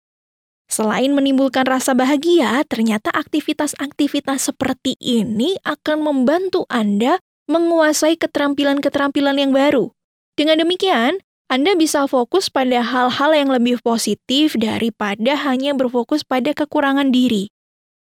Selain 0.67 1.15
menimbulkan 1.15 1.63
rasa 1.63 1.95
bahagia, 1.95 2.59
ternyata 2.67 3.07
aktivitas-aktivitas 3.15 4.51
seperti 4.51 4.99
ini 4.99 5.55
akan 5.63 6.03
membantu 6.03 6.67
Anda 6.67 7.23
menguasai 7.47 8.19
keterampilan-keterampilan 8.19 9.39
yang 9.39 9.55
baru. 9.55 9.95
Dengan 10.35 10.59
demikian, 10.59 11.23
Anda 11.47 11.79
bisa 11.79 12.03
fokus 12.11 12.51
pada 12.51 12.83
hal-hal 12.83 13.31
yang 13.31 13.47
lebih 13.47 13.79
positif 13.79 14.59
daripada 14.59 15.39
hanya 15.47 15.71
berfokus 15.71 16.27
pada 16.27 16.51
kekurangan 16.51 17.07
diri. 17.07 17.47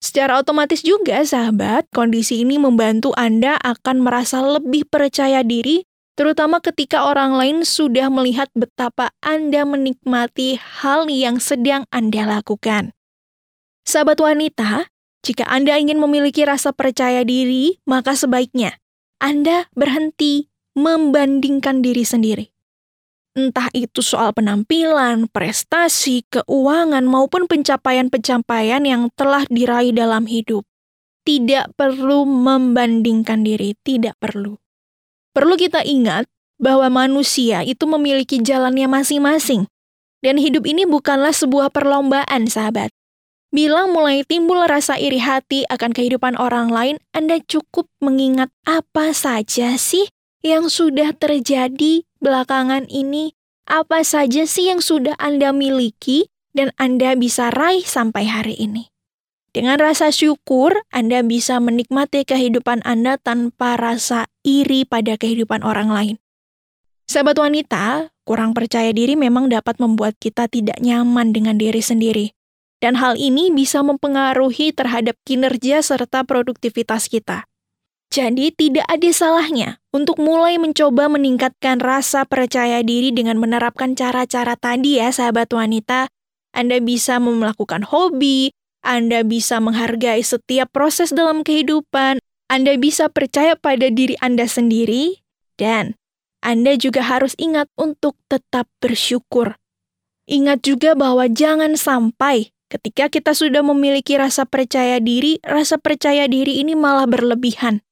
Secara 0.01 0.41
otomatis 0.41 0.81
juga, 0.81 1.21
sahabat, 1.21 1.85
kondisi 1.93 2.41
ini 2.41 2.57
membantu 2.57 3.13
Anda 3.13 3.61
akan 3.61 4.01
merasa 4.01 4.41
lebih 4.41 4.89
percaya 4.89 5.45
diri, 5.45 5.85
terutama 6.17 6.57
ketika 6.57 7.05
orang 7.05 7.37
lain 7.37 7.57
sudah 7.61 8.09
melihat 8.09 8.49
betapa 8.57 9.13
Anda 9.21 9.61
menikmati 9.61 10.57
hal 10.57 11.05
yang 11.05 11.37
sedang 11.37 11.85
Anda 11.93 12.25
lakukan. 12.25 12.97
Sahabat 13.85 14.17
wanita, 14.17 14.89
jika 15.21 15.45
Anda 15.45 15.77
ingin 15.77 16.01
memiliki 16.01 16.49
rasa 16.49 16.73
percaya 16.73 17.21
diri, 17.21 17.77
maka 17.85 18.17
sebaiknya 18.17 18.81
Anda 19.21 19.69
berhenti 19.77 20.49
membandingkan 20.73 21.85
diri 21.85 22.01
sendiri. 22.01 22.49
Entah 23.39 23.71
itu 23.71 24.03
soal 24.03 24.35
penampilan, 24.35 25.31
prestasi, 25.31 26.27
keuangan, 26.27 27.07
maupun 27.07 27.47
pencapaian-pencapaian 27.47 28.83
yang 28.83 29.07
telah 29.15 29.47
diraih 29.47 29.95
dalam 29.95 30.27
hidup. 30.27 30.67
Tidak 31.23 31.71
perlu 31.79 32.27
membandingkan 32.27 33.47
diri, 33.47 33.79
tidak 33.79 34.19
perlu. 34.19 34.59
Perlu 35.31 35.55
kita 35.55 35.87
ingat 35.87 36.27
bahwa 36.59 36.91
manusia 36.91 37.63
itu 37.63 37.87
memiliki 37.87 38.43
jalannya 38.43 38.91
masing-masing. 38.91 39.71
Dan 40.19 40.35
hidup 40.35 40.67
ini 40.67 40.83
bukanlah 40.83 41.31
sebuah 41.31 41.71
perlombaan, 41.71 42.43
sahabat. 42.43 42.91
Bila 43.55 43.87
mulai 43.87 44.27
timbul 44.27 44.67
rasa 44.67 44.99
iri 44.99 45.23
hati 45.23 45.63
akan 45.71 45.95
kehidupan 45.95 46.35
orang 46.35 46.67
lain, 46.67 46.99
Anda 47.15 47.39
cukup 47.39 47.87
mengingat 48.03 48.51
apa 48.67 49.15
saja 49.15 49.79
sih 49.79 50.11
yang 50.39 50.71
sudah 50.71 51.11
terjadi 51.15 52.07
belakangan 52.23 52.87
ini, 52.87 53.35
apa 53.67 54.01
saja 54.01 54.47
sih 54.47 54.71
yang 54.71 54.79
sudah 54.79 55.13
Anda 55.19 55.51
miliki 55.51 56.31
dan 56.55 56.71
Anda 56.79 57.13
bisa 57.19 57.51
raih 57.51 57.83
sampai 57.83 58.25
hari 58.25 58.55
ini? 58.55 58.89
Dengan 59.49 59.81
rasa 59.81 60.13
syukur, 60.13 60.77
Anda 60.93 61.25
bisa 61.25 61.57
menikmati 61.57 62.21
kehidupan 62.21 62.85
Anda 62.85 63.17
tanpa 63.17 63.81
rasa 63.81 64.29
iri 64.45 64.85
pada 64.85 65.17
kehidupan 65.17 65.65
orang 65.65 65.89
lain. 65.89 66.15
Sahabat 67.09 67.41
wanita, 67.41 68.13
kurang 68.21 68.53
percaya 68.53 68.93
diri 68.93 69.17
memang 69.17 69.49
dapat 69.49 69.81
membuat 69.81 70.13
kita 70.21 70.45
tidak 70.45 70.77
nyaman 70.77 71.33
dengan 71.33 71.57
diri 71.57 71.81
sendiri. 71.81 72.37
Dan 72.77 72.95
hal 73.01 73.17
ini 73.17 73.49
bisa 73.49 73.81
mempengaruhi 73.81 74.71
terhadap 74.71 75.17
kinerja 75.25 75.81
serta 75.81 76.21
produktivitas 76.23 77.09
kita. 77.09 77.48
Jadi 78.09 78.49
tidak 78.49 78.89
ada 78.89 79.09
salahnya 79.13 79.77
untuk 79.93 80.17
mulai 80.17 80.57
mencoba 80.57 81.05
meningkatkan 81.13 81.77
rasa 81.77 82.25
percaya 82.25 82.81
diri 82.81 83.13
dengan 83.13 83.37
menerapkan 83.37 83.93
cara-cara 83.93 84.57
tadi 84.57 84.97
ya 84.97 85.13
sahabat 85.13 85.53
wanita. 85.53 86.09
Anda 86.49 86.81
bisa 86.81 87.21
melakukan 87.21 87.85
hobi, 87.85 88.49
Anda 88.81 89.21
bisa 89.21 89.61
menghargai 89.61 90.25
setiap 90.25 90.73
proses 90.73 91.13
dalam 91.13 91.45
kehidupan, 91.45 92.17
Anda 92.49 92.81
bisa 92.81 93.13
percaya 93.13 93.53
pada 93.53 93.93
diri 93.93 94.17
Anda 94.17 94.49
sendiri, 94.49 95.21
dan 95.61 95.93
Anda 96.41 96.81
juga 96.81 97.05
harus 97.05 97.37
ingat 97.37 97.69
untuk 97.77 98.17
tetap 98.25 98.65
bersyukur. 98.81 99.61
Ingat 100.25 100.65
juga 100.65 100.97
bahwa 100.97 101.29
jangan 101.29 101.77
sampai 101.77 102.49
ketika 102.73 103.13
kita 103.13 103.37
sudah 103.37 103.61
memiliki 103.61 104.17
rasa 104.17 104.49
percaya 104.49 104.97
diri, 104.97 105.37
rasa 105.45 105.77
percaya 105.77 106.25
diri 106.25 106.57
ini 106.65 106.73
malah 106.73 107.05
berlebihan 107.05 107.85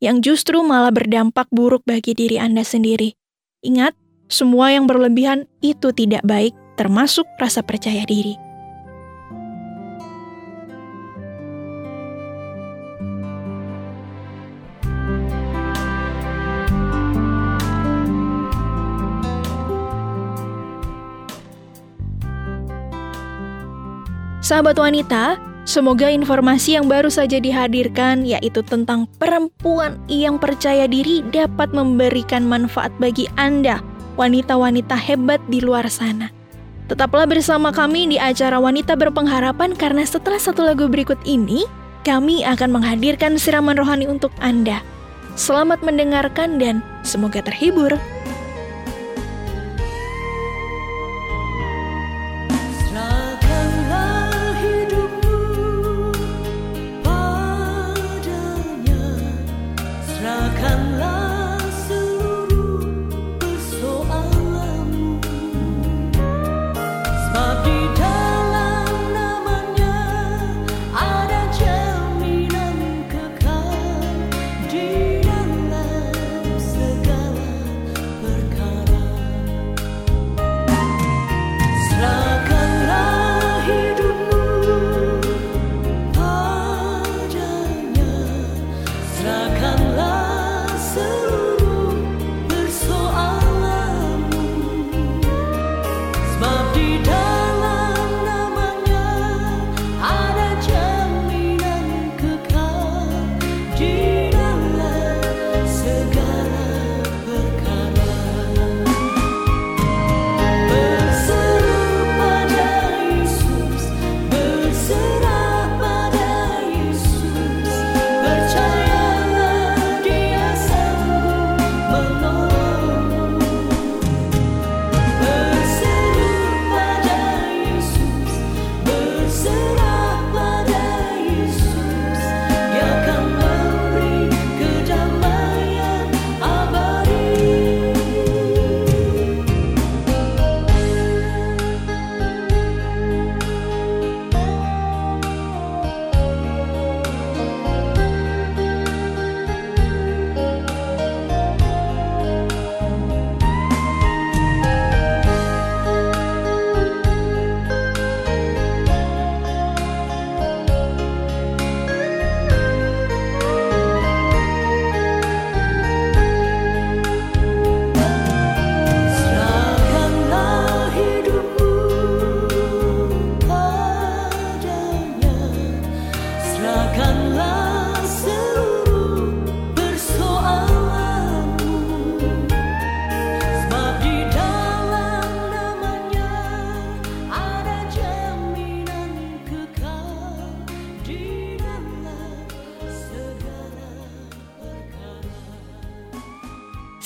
yang 0.00 0.24
justru 0.24 0.64
malah 0.64 0.90
berdampak 0.90 1.46
buruk 1.52 1.84
bagi 1.84 2.16
diri 2.16 2.40
Anda 2.40 2.64
sendiri. 2.64 3.12
Ingat, 3.60 3.92
semua 4.32 4.72
yang 4.72 4.88
berlebihan 4.88 5.44
itu 5.60 5.92
tidak 5.92 6.24
baik, 6.24 6.56
termasuk 6.80 7.28
rasa 7.36 7.60
percaya 7.60 8.02
diri. 8.08 8.40
Sahabat 24.40 24.80
wanita, 24.80 25.49
Semoga 25.68 26.08
informasi 26.08 26.80
yang 26.80 26.88
baru 26.88 27.12
saja 27.12 27.36
dihadirkan, 27.36 28.24
yaitu 28.24 28.64
tentang 28.64 29.04
perempuan 29.20 30.00
yang 30.08 30.40
percaya 30.40 30.88
diri, 30.88 31.20
dapat 31.30 31.70
memberikan 31.76 32.48
manfaat 32.48 32.90
bagi 32.96 33.28
Anda, 33.36 33.84
wanita-wanita 34.16 34.96
hebat 34.96 35.38
di 35.52 35.60
luar 35.60 35.86
sana. 35.92 36.32
Tetaplah 36.90 37.28
bersama 37.28 37.70
kami 37.70 38.10
di 38.10 38.18
acara 38.18 38.58
Wanita 38.58 38.98
Berpengharapan, 38.98 39.78
karena 39.78 40.02
setelah 40.02 40.42
satu 40.42 40.66
lagu 40.66 40.90
berikut 40.90 41.20
ini, 41.22 41.68
kami 42.02 42.42
akan 42.42 42.80
menghadirkan 42.80 43.38
siraman 43.38 43.78
rohani 43.78 44.10
untuk 44.10 44.34
Anda. 44.42 44.82
Selamat 45.38 45.84
mendengarkan 45.86 46.58
dan 46.58 46.82
semoga 47.06 47.44
terhibur. 47.44 47.94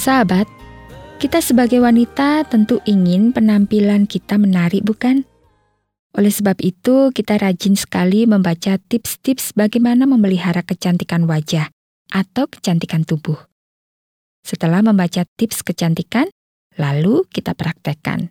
Sahabat, 0.04 0.44
kita 1.16 1.40
sebagai 1.40 1.80
wanita 1.80 2.44
tentu 2.44 2.76
ingin 2.84 3.32
penampilan 3.32 4.04
kita 4.04 4.36
menarik, 4.36 4.84
bukan? 4.84 5.24
Oleh 6.12 6.28
sebab 6.28 6.60
itu, 6.60 7.08
kita 7.08 7.40
rajin 7.40 7.72
sekali 7.72 8.28
membaca 8.28 8.76
tips-tips 8.76 9.56
bagaimana 9.56 10.04
memelihara 10.04 10.60
kecantikan 10.60 11.24
wajah 11.24 11.72
atau 12.12 12.44
kecantikan 12.52 13.08
tubuh. 13.08 13.48
Setelah 14.44 14.84
membaca 14.84 15.24
tips 15.40 15.64
kecantikan, 15.64 16.28
lalu 16.76 17.24
kita 17.32 17.56
praktekkan. 17.56 18.28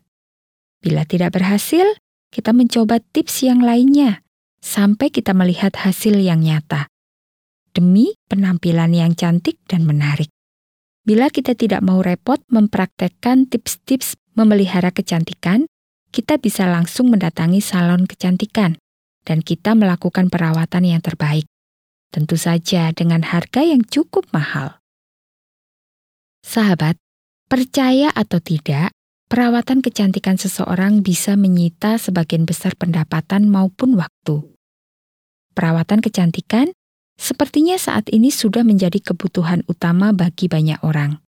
Bila 0.77 1.09
tidak 1.09 1.33
berhasil, 1.41 1.89
kita 2.29 2.53
mencoba 2.53 3.01
tips 3.01 3.49
yang 3.49 3.65
lainnya 3.65 4.21
sampai 4.61 5.09
kita 5.09 5.33
melihat 5.33 5.73
hasil 5.73 6.21
yang 6.21 6.45
nyata 6.45 6.85
demi 7.73 8.13
penampilan 8.29 8.93
yang 8.93 9.17
cantik 9.17 9.57
dan 9.65 9.89
menarik. 9.89 10.32
Bila 11.03 11.27
kita 11.27 11.51
tidak 11.51 11.83
mau 11.83 11.99
repot 11.99 12.39
mempraktekkan 12.47 13.51
tips-tips 13.51 14.15
memelihara 14.39 14.87
kecantikan, 14.95 15.67
kita 16.15 16.39
bisa 16.39 16.63
langsung 16.63 17.11
mendatangi 17.11 17.59
salon 17.59 18.07
kecantikan 18.07 18.79
dan 19.27 19.43
kita 19.43 19.75
melakukan 19.75 20.31
perawatan 20.31 20.87
yang 20.87 21.03
terbaik. 21.03 21.43
Tentu 22.07 22.39
saja 22.39 22.95
dengan 22.95 23.19
harga 23.27 23.67
yang 23.67 23.83
cukup 23.83 24.31
mahal. 24.31 24.79
Sahabat, 26.39 26.95
percaya 27.51 28.07
atau 28.15 28.39
tidak, 28.39 28.95
perawatan 29.27 29.83
kecantikan 29.83 30.39
seseorang 30.39 31.03
bisa 31.03 31.35
menyita 31.35 31.99
sebagian 31.99 32.47
besar 32.47 32.79
pendapatan 32.79 33.51
maupun 33.51 33.99
waktu. 33.99 34.55
Perawatan 35.51 35.99
kecantikan 35.99 36.71
Sepertinya 37.19 37.77
saat 37.77 38.09
ini 38.09 38.33
sudah 38.33 38.65
menjadi 38.65 38.99
kebutuhan 38.99 39.61
utama 39.69 40.11
bagi 40.11 40.49
banyak 40.49 40.81
orang. 40.81 41.21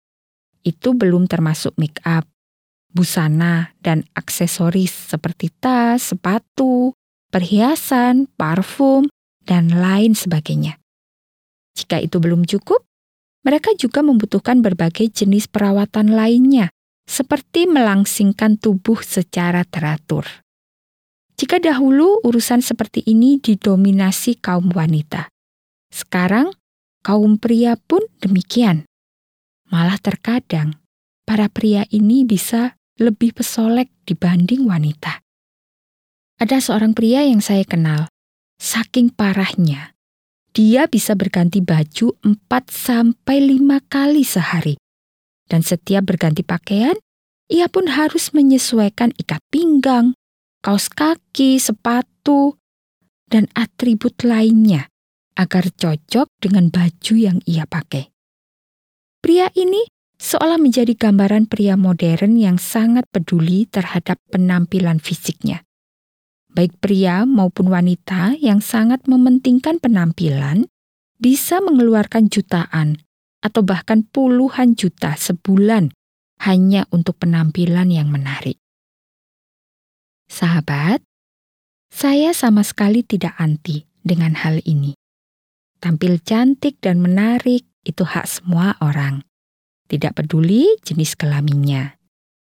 Itu 0.65 0.97
belum 0.97 1.29
termasuk 1.29 1.77
make 1.77 2.01
up, 2.09 2.25
busana, 2.95 3.77
dan 3.85 4.09
aksesoris 4.17 5.13
seperti 5.13 5.53
tas, 5.61 6.15
sepatu, 6.15 6.97
perhiasan, 7.29 8.31
parfum, 8.39 9.11
dan 9.45 9.69
lain 9.69 10.17
sebagainya. 10.17 10.81
Jika 11.75 12.01
itu 12.01 12.17
belum 12.23 12.49
cukup, 12.49 12.87
mereka 13.45 13.77
juga 13.77 14.01
membutuhkan 14.01 14.65
berbagai 14.65 15.13
jenis 15.13 15.51
perawatan 15.51 16.17
lainnya, 16.17 16.73
seperti 17.05 17.69
melangsingkan 17.69 18.57
tubuh 18.57 19.05
secara 19.05 19.69
teratur. 19.69 20.25
Jika 21.35 21.61
dahulu 21.61 22.23
urusan 22.25 22.63
seperti 22.65 23.05
ini 23.05 23.43
didominasi 23.43 24.39
kaum 24.39 24.71
wanita, 24.71 25.34
sekarang, 25.95 26.51
kaum 27.07 27.39
pria 27.39 27.79
pun 27.79 28.03
demikian. 28.19 28.83
Malah 29.71 30.03
terkadang, 30.03 30.83
para 31.23 31.47
pria 31.47 31.87
ini 31.95 32.27
bisa 32.27 32.75
lebih 32.99 33.31
pesolek 33.31 33.95
dibanding 34.03 34.67
wanita. 34.67 35.23
Ada 36.43 36.59
seorang 36.59 36.99
pria 36.99 37.23
yang 37.23 37.39
saya 37.39 37.63
kenal, 37.63 38.11
saking 38.59 39.15
parahnya, 39.15 39.95
dia 40.51 40.91
bisa 40.91 41.15
berganti 41.15 41.63
baju 41.63 42.19
4 42.27 42.43
sampai 42.67 43.39
5 43.55 43.79
kali 43.87 44.27
sehari. 44.27 44.75
Dan 45.47 45.63
setiap 45.63 46.11
berganti 46.11 46.43
pakaian, 46.43 46.99
ia 47.47 47.71
pun 47.71 47.87
harus 47.87 48.35
menyesuaikan 48.35 49.15
ikat 49.15 49.39
pinggang, 49.55 50.19
kaos 50.59 50.91
kaki, 50.91 51.63
sepatu, 51.63 52.59
dan 53.31 53.47
atribut 53.55 54.19
lainnya 54.27 54.91
agar 55.35 55.71
cocok 55.75 56.31
dengan 56.39 56.71
baju 56.71 57.15
yang 57.15 57.39
ia 57.45 57.67
pakai. 57.67 58.11
Pria 59.19 59.51
ini 59.59 59.83
seolah 60.21 60.61
menjadi 60.61 60.95
gambaran 60.95 61.51
pria 61.51 61.75
modern 61.75 62.39
yang 62.39 62.57
sangat 62.57 63.09
peduli 63.11 63.67
terhadap 63.67 64.21
penampilan 64.31 65.03
fisiknya. 65.03 65.67
Baik 66.55 66.79
pria 66.79 67.27
maupun 67.27 67.67
wanita 67.67 68.39
yang 68.39 68.63
sangat 68.63 69.11
mementingkan 69.11 69.83
penampilan 69.83 70.71
bisa 71.19 71.59
mengeluarkan 71.59 72.31
jutaan 72.31 73.03
atau 73.43 73.67
bahkan 73.67 74.07
puluhan 74.07 74.79
juta 74.79 75.19
sebulan 75.19 75.91
hanya 76.47 76.87
untuk 76.95 77.19
penampilan 77.19 77.91
yang 77.91 78.07
menarik. 78.07 78.61
Sahabat, 80.31 81.03
saya 81.91 82.31
sama 82.31 82.63
sekali 82.63 83.03
tidak 83.03 83.35
anti 83.37 83.87
dengan 84.07 84.39
hal 84.39 84.63
ini 84.63 84.95
tampil 85.85 86.17
cantik 86.25 86.81
dan 86.81 87.05
menarik 87.05 87.69
itu 87.85 88.09
hak 88.09 88.25
semua 88.25 88.81
orang. 88.81 89.21
Tidak 89.85 90.17
peduli 90.17 90.81
jenis 90.81 91.13
kelaminnya. 91.13 92.01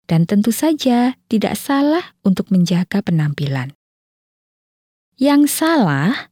Dan 0.05 0.29
tentu 0.29 0.53
saja 0.53 1.17
tidak 1.25 1.57
salah 1.57 2.13
untuk 2.21 2.53
menjaga 2.53 3.01
penampilan. 3.01 3.73
Yang 5.17 5.49
salah 5.49 6.29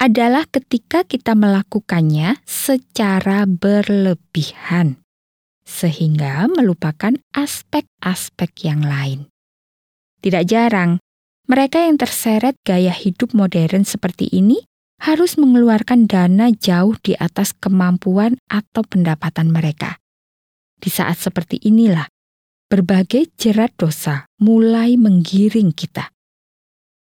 adalah 0.00 0.48
ketika 0.48 1.04
kita 1.04 1.36
melakukannya 1.36 2.40
secara 2.48 3.44
berlebihan, 3.44 5.02
sehingga 5.66 6.46
melupakan 6.48 7.18
aspek-aspek 7.34 8.50
yang 8.64 8.86
lain. 8.86 9.26
Tidak 10.22 10.46
jarang, 10.46 11.02
mereka 11.50 11.82
yang 11.82 11.98
terseret 11.98 12.54
gaya 12.62 12.94
hidup 12.94 13.34
modern 13.34 13.82
seperti 13.82 14.30
ini 14.30 14.62
harus 14.98 15.38
mengeluarkan 15.38 16.10
dana 16.10 16.50
jauh 16.50 16.98
di 16.98 17.14
atas 17.14 17.54
kemampuan 17.54 18.38
atau 18.50 18.82
pendapatan 18.82 19.50
mereka. 19.54 20.02
Di 20.78 20.90
saat 20.90 21.18
seperti 21.18 21.58
inilah, 21.62 22.06
berbagai 22.70 23.34
jerat 23.38 23.74
dosa 23.78 24.26
mulai 24.42 24.98
menggiring 24.98 25.74
kita. 25.74 26.10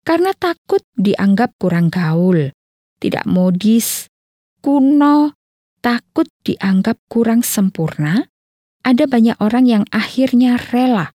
Karena 0.03 0.35
takut 0.35 0.83
dianggap 0.99 1.55
kurang 1.63 1.89
gaul, 1.89 2.51
tidak 2.99 3.23
modis, 3.25 4.11
kuno, 4.59 5.39
takut 5.79 6.27
dianggap 6.43 6.99
kurang 7.07 7.47
sempurna, 7.47 8.27
ada 8.83 9.05
banyak 9.07 9.39
orang 9.39 9.65
yang 9.71 9.85
akhirnya 9.95 10.59
rela 10.59 11.15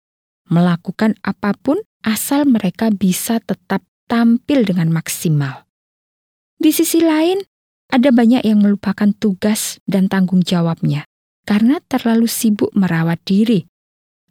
melakukan 0.51 1.15
apa 1.23 1.55
pun 1.55 1.79
asal 2.03 2.45
mereka 2.45 2.91
bisa 2.91 3.39
tetap 3.39 3.87
tampil 4.11 4.67
dengan 4.67 4.91
maksimal. 4.91 5.65
Di 6.63 6.71
sisi 6.71 7.03
lain, 7.03 7.43
ada 7.91 8.15
banyak 8.15 8.47
yang 8.47 8.63
melupakan 8.63 9.11
tugas 9.19 9.83
dan 9.83 10.07
tanggung 10.07 10.47
jawabnya 10.47 11.11
karena 11.43 11.83
terlalu 11.91 12.31
sibuk 12.31 12.71
merawat 12.71 13.19
diri, 13.27 13.67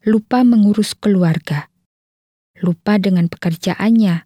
lupa 0.07 0.39
mengurus 0.47 0.95
keluarga, 0.95 1.67
lupa 2.63 2.95
dengan 3.03 3.27
pekerjaannya, 3.27 4.23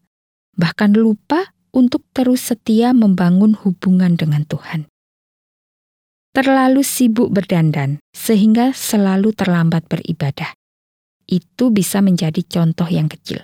bahkan 0.53 0.93
lupa 0.93 1.49
untuk 1.73 2.05
terus 2.13 2.53
setia 2.53 2.93
membangun 2.93 3.57
hubungan 3.57 4.13
dengan 4.13 4.45
Tuhan. 4.45 4.85
Terlalu 6.29 6.85
sibuk 6.85 7.33
berdandan 7.33 7.97
sehingga 8.13 8.69
selalu 8.77 9.33
terlambat 9.33 9.89
beribadah. 9.89 10.53
Itu 11.25 11.73
bisa 11.73 12.05
menjadi 12.05 12.45
contoh 12.45 12.85
yang 12.85 13.09
kecil. 13.09 13.41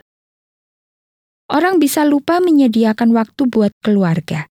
Orang 1.50 1.82
bisa 1.82 2.06
lupa 2.06 2.38
menyediakan 2.38 3.10
waktu 3.10 3.50
buat 3.50 3.74
keluarga, 3.82 4.51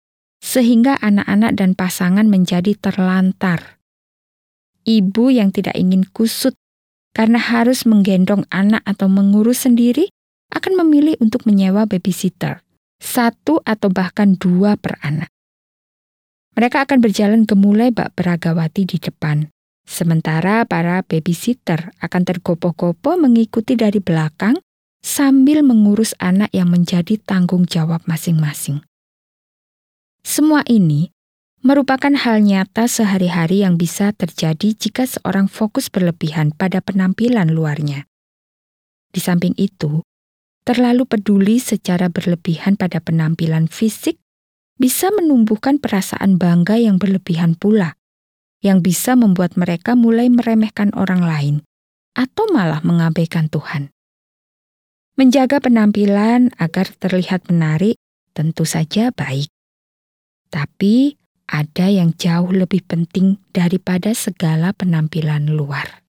sehingga 0.46 0.94
anak-anak 1.02 1.58
dan 1.58 1.74
pasangan 1.74 2.30
menjadi 2.30 2.78
terlantar. 2.78 3.82
Ibu 4.86 5.34
yang 5.34 5.50
tidak 5.50 5.74
ingin 5.74 6.06
kusut 6.14 6.54
karena 7.10 7.42
harus 7.42 7.82
menggendong 7.82 8.46
anak 8.54 8.86
atau 8.86 9.10
mengurus 9.10 9.66
sendiri 9.66 10.06
akan 10.54 10.86
memilih 10.86 11.18
untuk 11.18 11.42
menyewa 11.42 11.90
babysitter 11.90 12.62
satu 13.02 13.60
atau 13.66 13.88
bahkan 13.92 14.38
dua 14.38 14.78
per 14.78 14.96
anak. 15.04 15.28
Mereka 16.56 16.88
akan 16.88 16.98
berjalan 17.04 17.44
gemulai 17.44 17.92
bak 17.92 18.16
beragawati 18.16 18.88
di 18.88 18.96
depan, 18.96 19.52
sementara 19.84 20.64
para 20.64 21.04
babysitter 21.04 21.92
akan 22.00 22.22
tergopoh-gopoh 22.24 23.20
mengikuti 23.20 23.76
dari 23.76 24.00
belakang 24.00 24.56
sambil 25.04 25.60
mengurus 25.60 26.16
anak 26.16 26.48
yang 26.56 26.72
menjadi 26.72 27.20
tanggung 27.20 27.68
jawab 27.68 28.00
masing-masing. 28.08 28.80
Semua 30.26 30.66
ini 30.66 31.14
merupakan 31.62 32.10
hal 32.10 32.42
nyata 32.42 32.90
sehari-hari 32.90 33.62
yang 33.62 33.78
bisa 33.78 34.10
terjadi 34.10 34.74
jika 34.74 35.06
seorang 35.06 35.46
fokus 35.46 35.86
berlebihan 35.86 36.50
pada 36.50 36.82
penampilan 36.82 37.54
luarnya. 37.54 38.10
Di 39.14 39.22
samping 39.22 39.54
itu, 39.54 40.02
terlalu 40.66 41.06
peduli 41.06 41.62
secara 41.62 42.10
berlebihan 42.10 42.74
pada 42.74 42.98
penampilan 42.98 43.70
fisik 43.70 44.18
bisa 44.82 45.14
menumbuhkan 45.14 45.78
perasaan 45.78 46.42
bangga 46.42 46.74
yang 46.74 46.98
berlebihan 46.98 47.54
pula, 47.54 47.94
yang 48.66 48.82
bisa 48.82 49.14
membuat 49.14 49.54
mereka 49.54 49.94
mulai 49.94 50.26
meremehkan 50.26 50.90
orang 50.98 51.22
lain 51.22 51.56
atau 52.18 52.50
malah 52.50 52.82
mengabaikan 52.82 53.46
Tuhan. 53.46 53.94
Menjaga 55.14 55.62
penampilan 55.62 56.50
agar 56.58 56.90
terlihat 56.98 57.46
menarik 57.46 57.94
tentu 58.34 58.66
saja 58.66 59.14
baik, 59.14 59.54
tapi 60.48 61.18
ada 61.46 61.86
yang 61.86 62.14
jauh 62.18 62.50
lebih 62.50 62.82
penting 62.86 63.38
daripada 63.54 64.10
segala 64.12 64.74
penampilan 64.74 65.50
luar. 65.50 66.02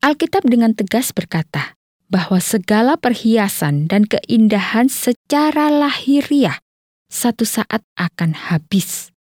Alkitab 0.00 0.48
dengan 0.48 0.72
tegas 0.72 1.12
berkata, 1.12 1.76
bahwa 2.10 2.42
segala 2.42 2.98
perhiasan 2.98 3.86
dan 3.86 4.02
keindahan 4.02 4.90
secara 4.90 5.70
lahiriah 5.70 6.58
satu 7.06 7.46
saat 7.46 7.86
akan 7.94 8.34
habis. 8.50 9.14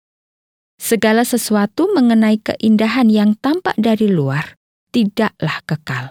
Segala 0.81 1.27
sesuatu 1.27 1.91
mengenai 1.93 2.41
keindahan 2.41 3.13
yang 3.13 3.37
tampak 3.37 3.77
dari 3.77 4.09
luar 4.09 4.57
tidaklah 4.89 5.61
kekal. 5.69 6.05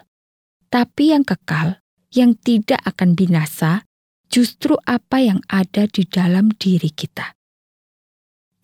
Tapi 0.67 1.15
yang 1.15 1.23
kekal, 1.23 1.79
yang 2.11 2.35
tidak 2.35 2.83
akan 2.83 3.15
binasa, 3.15 3.87
justru 4.27 4.75
apa 4.83 5.23
yang 5.23 5.39
ada 5.47 5.87
di 5.87 6.03
dalam 6.03 6.51
diri 6.51 6.91
kita. 6.91 7.36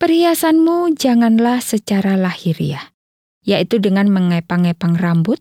Perhiasanmu 0.04 1.00
janganlah 1.00 1.64
secara 1.64 2.20
lahiriah, 2.20 2.92
yaitu 3.40 3.80
dengan 3.80 4.12
mengepang-epang 4.12 5.00
rambut, 5.00 5.40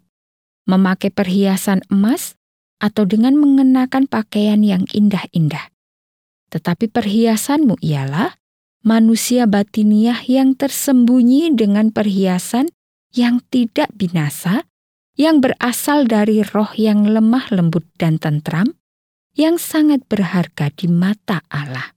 memakai 0.64 1.12
perhiasan 1.12 1.84
emas, 1.92 2.40
atau 2.80 3.04
dengan 3.04 3.36
mengenakan 3.36 4.08
pakaian 4.08 4.64
yang 4.64 4.88
indah-indah. 4.88 5.68
Tetapi 6.48 6.88
perhiasanmu 6.96 7.76
ialah 7.84 8.40
manusia 8.88 9.52
batiniah 9.52 10.24
yang 10.32 10.56
tersembunyi 10.56 11.52
dengan 11.60 11.92
perhiasan 11.92 12.72
yang 13.12 13.44
tidak 13.52 13.92
binasa, 13.92 14.64
yang 15.20 15.44
berasal 15.44 16.08
dari 16.08 16.40
roh 16.40 16.72
yang 16.80 17.04
lemah 17.04 17.52
lembut 17.52 17.84
dan 18.00 18.16
tentram, 18.16 18.80
yang 19.36 19.60
sangat 19.60 20.08
berharga 20.08 20.72
di 20.72 20.88
mata 20.88 21.44
Allah. 21.52 21.92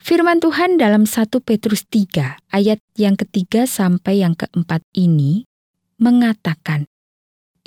Firman 0.00 0.40
Tuhan 0.40 0.80
dalam 0.80 1.04
1 1.04 1.28
Petrus 1.44 1.84
3 1.84 2.56
ayat 2.56 2.80
yang 2.96 3.20
ketiga 3.20 3.68
sampai 3.68 4.24
yang 4.24 4.32
keempat 4.32 4.80
ini 4.96 5.44
mengatakan, 6.00 6.88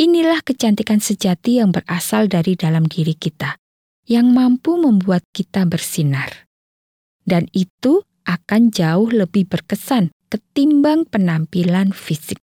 Inilah 0.01 0.41
kecantikan 0.41 0.97
sejati 0.97 1.61
yang 1.61 1.69
berasal 1.69 2.25
dari 2.25 2.57
dalam 2.57 2.89
diri 2.89 3.13
kita, 3.13 3.61
yang 4.09 4.33
mampu 4.33 4.81
membuat 4.81 5.21
kita 5.29 5.69
bersinar. 5.69 6.49
Dan 7.21 7.45
itu 7.53 8.01
akan 8.25 8.73
jauh 8.73 9.13
lebih 9.13 9.45
berkesan 9.45 10.09
ketimbang 10.33 11.05
penampilan 11.05 11.93
fisik. 11.93 12.41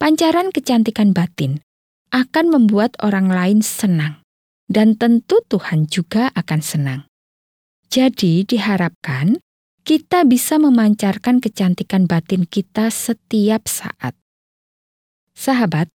Pancaran 0.00 0.48
kecantikan 0.48 1.12
batin 1.12 1.60
akan 2.16 2.48
membuat 2.48 2.96
orang 3.04 3.28
lain 3.28 3.60
senang, 3.60 4.24
dan 4.72 4.96
tentu 4.96 5.44
Tuhan 5.52 5.84
juga 5.84 6.32
akan 6.32 6.60
senang. 6.64 7.04
Jadi, 7.94 8.42
diharapkan 8.42 9.38
kita 9.86 10.26
bisa 10.26 10.58
memancarkan 10.58 11.38
kecantikan 11.38 12.10
batin 12.10 12.42
kita 12.42 12.90
setiap 12.90 13.70
saat. 13.70 14.18
Sahabat, 15.38 15.94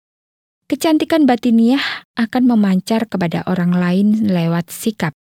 Kecantikan 0.70 1.26
batiniah 1.26 1.82
akan 2.14 2.46
memancar 2.46 3.10
kepada 3.10 3.42
orang 3.50 3.74
lain 3.74 4.30
lewat 4.30 4.70
sikap, 4.70 5.18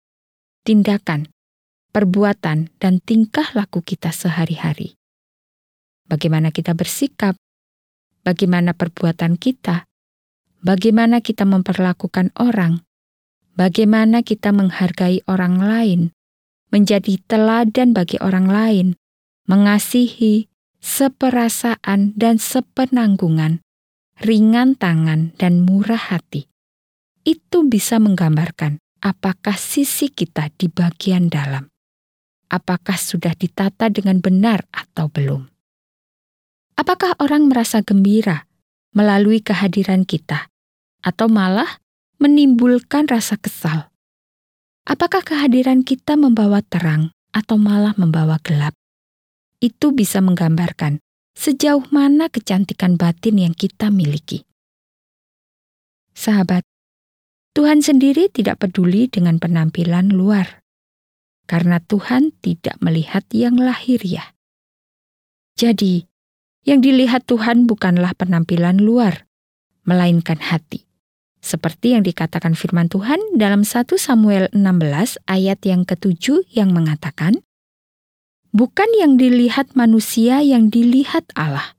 tindakan, 0.66 1.30
perbuatan, 1.94 2.74
dan 2.82 2.98
tingkah 2.98 3.54
laku 3.54 3.78
kita 3.78 4.10
sehari-hari. 4.10 4.98
Bagaimana 6.10 6.50
kita 6.50 6.74
bersikap, 6.74 7.38
bagaimana 8.26 8.74
perbuatan 8.74 9.38
kita, 9.38 9.86
bagaimana 10.66 11.22
kita 11.22 11.46
memperlakukan 11.46 12.34
orang, 12.42 12.82
bagaimana 13.54 14.26
kita 14.26 14.50
menghargai 14.50 15.22
orang 15.30 15.62
lain, 15.62 16.00
menjadi 16.70 17.20
teladan 17.30 17.94
bagi 17.94 18.18
orang 18.22 18.46
lain, 18.50 18.88
mengasihi, 19.46 20.50
seperasaan, 20.80 22.14
dan 22.18 22.38
sepenanggungan 22.38 23.66
ringan 24.20 24.72
tangan, 24.76 25.36
dan 25.36 25.60
murah 25.60 26.00
hati. 26.00 26.48
Itu 27.26 27.68
bisa 27.68 28.00
menggambarkan 28.00 28.80
apakah 29.04 29.58
sisi 29.58 30.08
kita 30.08 30.48
di 30.56 30.72
bagian 30.72 31.28
dalam. 31.28 31.68
Apakah 32.46 32.94
sudah 32.94 33.34
ditata 33.34 33.90
dengan 33.90 34.22
benar 34.22 34.64
atau 34.70 35.10
belum? 35.10 35.50
Apakah 36.78 37.18
orang 37.18 37.50
merasa 37.50 37.82
gembira 37.82 38.46
melalui 38.94 39.42
kehadiran 39.42 40.06
kita, 40.06 40.48
atau 41.02 41.26
malah 41.26 41.82
menimbulkan 42.22 43.10
rasa 43.10 43.36
kesal? 43.36 43.90
Apakah 44.86 45.26
kehadiran 45.26 45.82
kita 45.82 46.14
membawa 46.14 46.62
terang 46.62 47.10
atau 47.34 47.58
malah 47.58 47.98
membawa 47.98 48.38
gelap? 48.38 48.70
Itu 49.58 49.90
bisa 49.90 50.22
menggambarkan 50.22 51.02
sejauh 51.34 51.90
mana 51.90 52.30
kecantikan 52.30 52.94
batin 52.94 53.42
yang 53.42 53.50
kita 53.50 53.90
miliki. 53.90 54.46
Sahabat, 56.14 56.62
Tuhan 57.50 57.82
sendiri 57.82 58.30
tidak 58.30 58.62
peduli 58.62 59.10
dengan 59.10 59.42
penampilan 59.42 60.14
luar, 60.14 60.62
karena 61.50 61.82
Tuhan 61.82 62.30
tidak 62.38 62.78
melihat 62.78 63.26
yang 63.34 63.58
lahiriah. 63.58 64.38
Jadi, 65.58 66.06
yang 66.62 66.78
dilihat 66.78 67.26
Tuhan 67.26 67.66
bukanlah 67.66 68.14
penampilan 68.14 68.78
luar, 68.78 69.26
melainkan 69.82 70.38
hati. 70.38 70.85
Seperti 71.46 71.94
yang 71.94 72.02
dikatakan 72.02 72.58
firman 72.58 72.90
Tuhan 72.90 73.22
dalam 73.38 73.62
1 73.62 73.86
Samuel 73.94 74.50
16 74.50 75.22
ayat 75.30 75.62
yang 75.62 75.86
ketujuh 75.86 76.42
yang 76.50 76.74
mengatakan, 76.74 77.38
Bukan 78.50 78.90
yang 78.98 79.14
dilihat 79.14 79.78
manusia 79.78 80.42
yang 80.42 80.74
dilihat 80.74 81.22
Allah. 81.38 81.78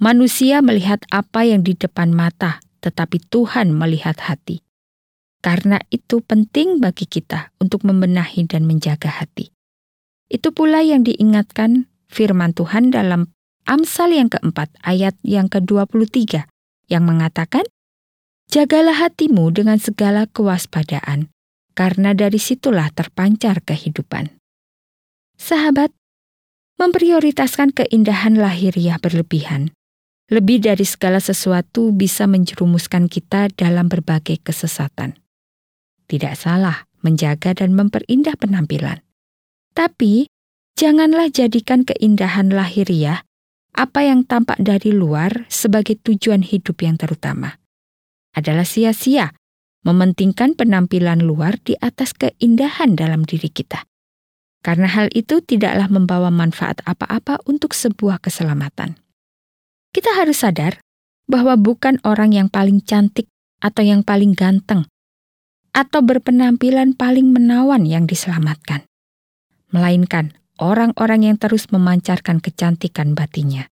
Manusia 0.00 0.64
melihat 0.64 1.04
apa 1.12 1.44
yang 1.44 1.60
di 1.60 1.76
depan 1.76 2.16
mata, 2.16 2.64
tetapi 2.80 3.20
Tuhan 3.28 3.76
melihat 3.76 4.16
hati. 4.16 4.64
Karena 5.44 5.76
itu 5.92 6.24
penting 6.24 6.80
bagi 6.80 7.04
kita 7.04 7.52
untuk 7.60 7.84
membenahi 7.84 8.48
dan 8.48 8.64
menjaga 8.64 9.12
hati. 9.12 9.52
Itu 10.32 10.56
pula 10.56 10.80
yang 10.80 11.04
diingatkan 11.04 11.84
firman 12.08 12.56
Tuhan 12.56 12.96
dalam 12.96 13.28
Amsal 13.68 14.16
yang 14.16 14.32
keempat 14.32 14.72
ayat 14.80 15.20
yang 15.20 15.52
ke-23 15.52 16.48
yang 16.88 17.04
mengatakan, 17.04 17.68
Jagalah 18.50 18.98
hatimu 18.98 19.54
dengan 19.54 19.78
segala 19.78 20.26
kewaspadaan, 20.26 21.30
karena 21.78 22.18
dari 22.18 22.42
situlah 22.42 22.90
terpancar 22.90 23.62
kehidupan. 23.62 24.26
Sahabat, 25.38 25.94
memprioritaskan 26.74 27.70
keindahan 27.70 28.34
lahiriah 28.34 28.98
berlebihan, 28.98 29.70
lebih 30.34 30.66
dari 30.66 30.82
segala 30.82 31.22
sesuatu 31.22 31.94
bisa 31.94 32.26
menjerumuskan 32.26 33.06
kita 33.06 33.54
dalam 33.54 33.86
berbagai 33.86 34.42
kesesatan. 34.42 35.14
Tidak 36.10 36.34
salah 36.34 36.90
menjaga 37.06 37.54
dan 37.54 37.70
memperindah 37.78 38.34
penampilan. 38.34 38.98
Tapi, 39.78 40.26
janganlah 40.74 41.30
jadikan 41.30 41.86
keindahan 41.86 42.50
lahiriah 42.50 43.22
apa 43.78 44.02
yang 44.02 44.26
tampak 44.26 44.58
dari 44.58 44.90
luar 44.90 45.46
sebagai 45.46 46.02
tujuan 46.02 46.42
hidup 46.42 46.82
yang 46.82 46.98
terutama. 46.98 47.59
Adalah 48.40 48.64
sia-sia 48.64 49.36
mementingkan 49.84 50.56
penampilan 50.56 51.20
luar 51.20 51.60
di 51.60 51.76
atas 51.76 52.16
keindahan 52.16 52.96
dalam 52.96 53.28
diri 53.28 53.52
kita 53.52 53.84
karena 54.60 54.88
hal 54.92 55.08
itu 55.16 55.40
tidaklah 55.40 55.88
membawa 55.88 56.28
manfaat 56.28 56.84
apa-apa 56.84 57.40
untuk 57.48 57.72
sebuah 57.72 58.20
keselamatan. 58.20 59.00
Kita 59.90 60.14
harus 60.14 60.44
sadar 60.44 60.78
bahwa 61.26 61.56
bukan 61.56 61.98
orang 62.04 62.36
yang 62.36 62.48
paling 62.52 62.84
cantik 62.84 63.26
atau 63.64 63.82
yang 63.82 64.04
paling 64.04 64.36
ganteng 64.36 64.86
atau 65.72 66.00
berpenampilan 66.02 66.94
paling 66.94 67.30
menawan 67.30 67.86
yang 67.86 68.04
diselamatkan, 68.04 68.86
melainkan 69.70 70.36
orang-orang 70.60 71.32
yang 71.32 71.36
terus 71.40 71.70
memancarkan 71.72 72.42
kecantikan 72.42 73.16
batinnya, 73.16 73.70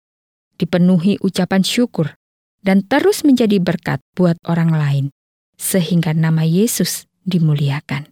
dipenuhi 0.58 1.20
ucapan 1.22 1.62
syukur, 1.62 2.16
dan 2.62 2.86
terus 2.86 3.26
menjadi 3.26 3.58
berkat 3.58 3.98
buat 4.14 4.38
orang 4.46 4.70
lain, 4.70 5.04
sehingga 5.58 6.14
nama 6.14 6.46
Yesus 6.46 7.10
dimuliakan. 7.26 8.10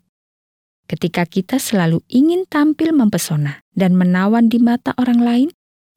Ketika 0.91 1.23
kita 1.23 1.63
selalu 1.63 2.03
ingin 2.11 2.51
tampil 2.51 2.91
mempesona 2.91 3.63
dan 3.71 3.95
menawan 3.95 4.51
di 4.51 4.59
mata 4.59 4.91
orang 4.99 5.23
lain, 5.23 5.49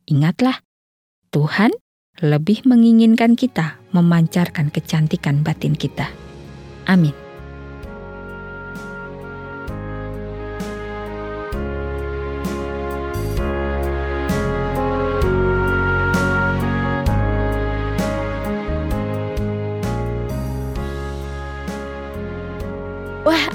ingatlah, 0.06 0.62
Tuhan 1.34 1.74
lebih 2.22 2.62
menginginkan 2.70 3.34
kita 3.34 3.82
memancarkan 3.90 4.70
kecantikan 4.70 5.42
batin 5.42 5.74
kita. 5.74 6.14
Amin. 6.86 7.23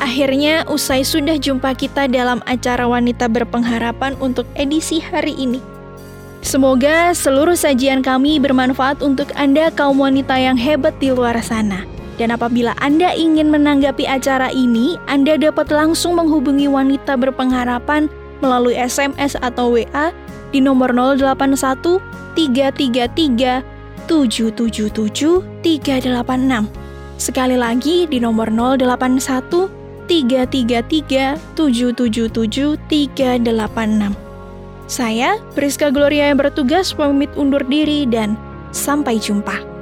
Akhirnya 0.08 0.64
usai 0.72 1.04
sudah 1.04 1.36
jumpa 1.36 1.76
kita 1.76 2.08
dalam 2.08 2.40
acara 2.48 2.88
Wanita 2.88 3.28
Berpengharapan 3.28 4.16
untuk 4.24 4.48
edisi 4.56 5.04
hari 5.04 5.36
ini. 5.36 5.60
Semoga 6.40 7.12
seluruh 7.12 7.52
sajian 7.52 8.00
kami 8.00 8.40
bermanfaat 8.40 9.04
untuk 9.04 9.28
Anda 9.36 9.68
kaum 9.68 10.00
wanita 10.00 10.32
yang 10.40 10.56
hebat 10.56 10.96
di 10.96 11.12
luar 11.12 11.36
sana. 11.44 11.84
Dan 12.16 12.32
apabila 12.32 12.72
Anda 12.80 13.12
ingin 13.12 13.52
menanggapi 13.52 14.08
acara 14.08 14.48
ini, 14.48 14.96
Anda 15.12 15.36
dapat 15.36 15.68
langsung 15.68 16.16
menghubungi 16.16 16.66
Wanita 16.66 17.20
Berpengharapan 17.20 18.08
melalui 18.40 18.80
SMS 18.80 19.36
atau 19.38 19.76
WA 19.76 20.10
di 20.56 20.64
nomor 20.64 20.96
081 20.96 22.00
333 22.32 24.08
777 24.08 25.44
386. 25.60 26.64
Sekali 27.18 27.58
lagi 27.58 28.08
di 28.08 28.18
nomor 28.22 28.48
081 28.48 29.77
333 30.08 31.36
777 31.54 32.80
386. 32.88 34.16
Saya, 34.88 35.36
Priska 35.52 35.92
Gloria 35.92 36.32
yang 36.32 36.40
bertugas 36.40 36.96
pamit 36.96 37.28
undur 37.36 37.60
diri 37.68 38.08
dan 38.08 38.40
sampai 38.72 39.20
jumpa. 39.20 39.77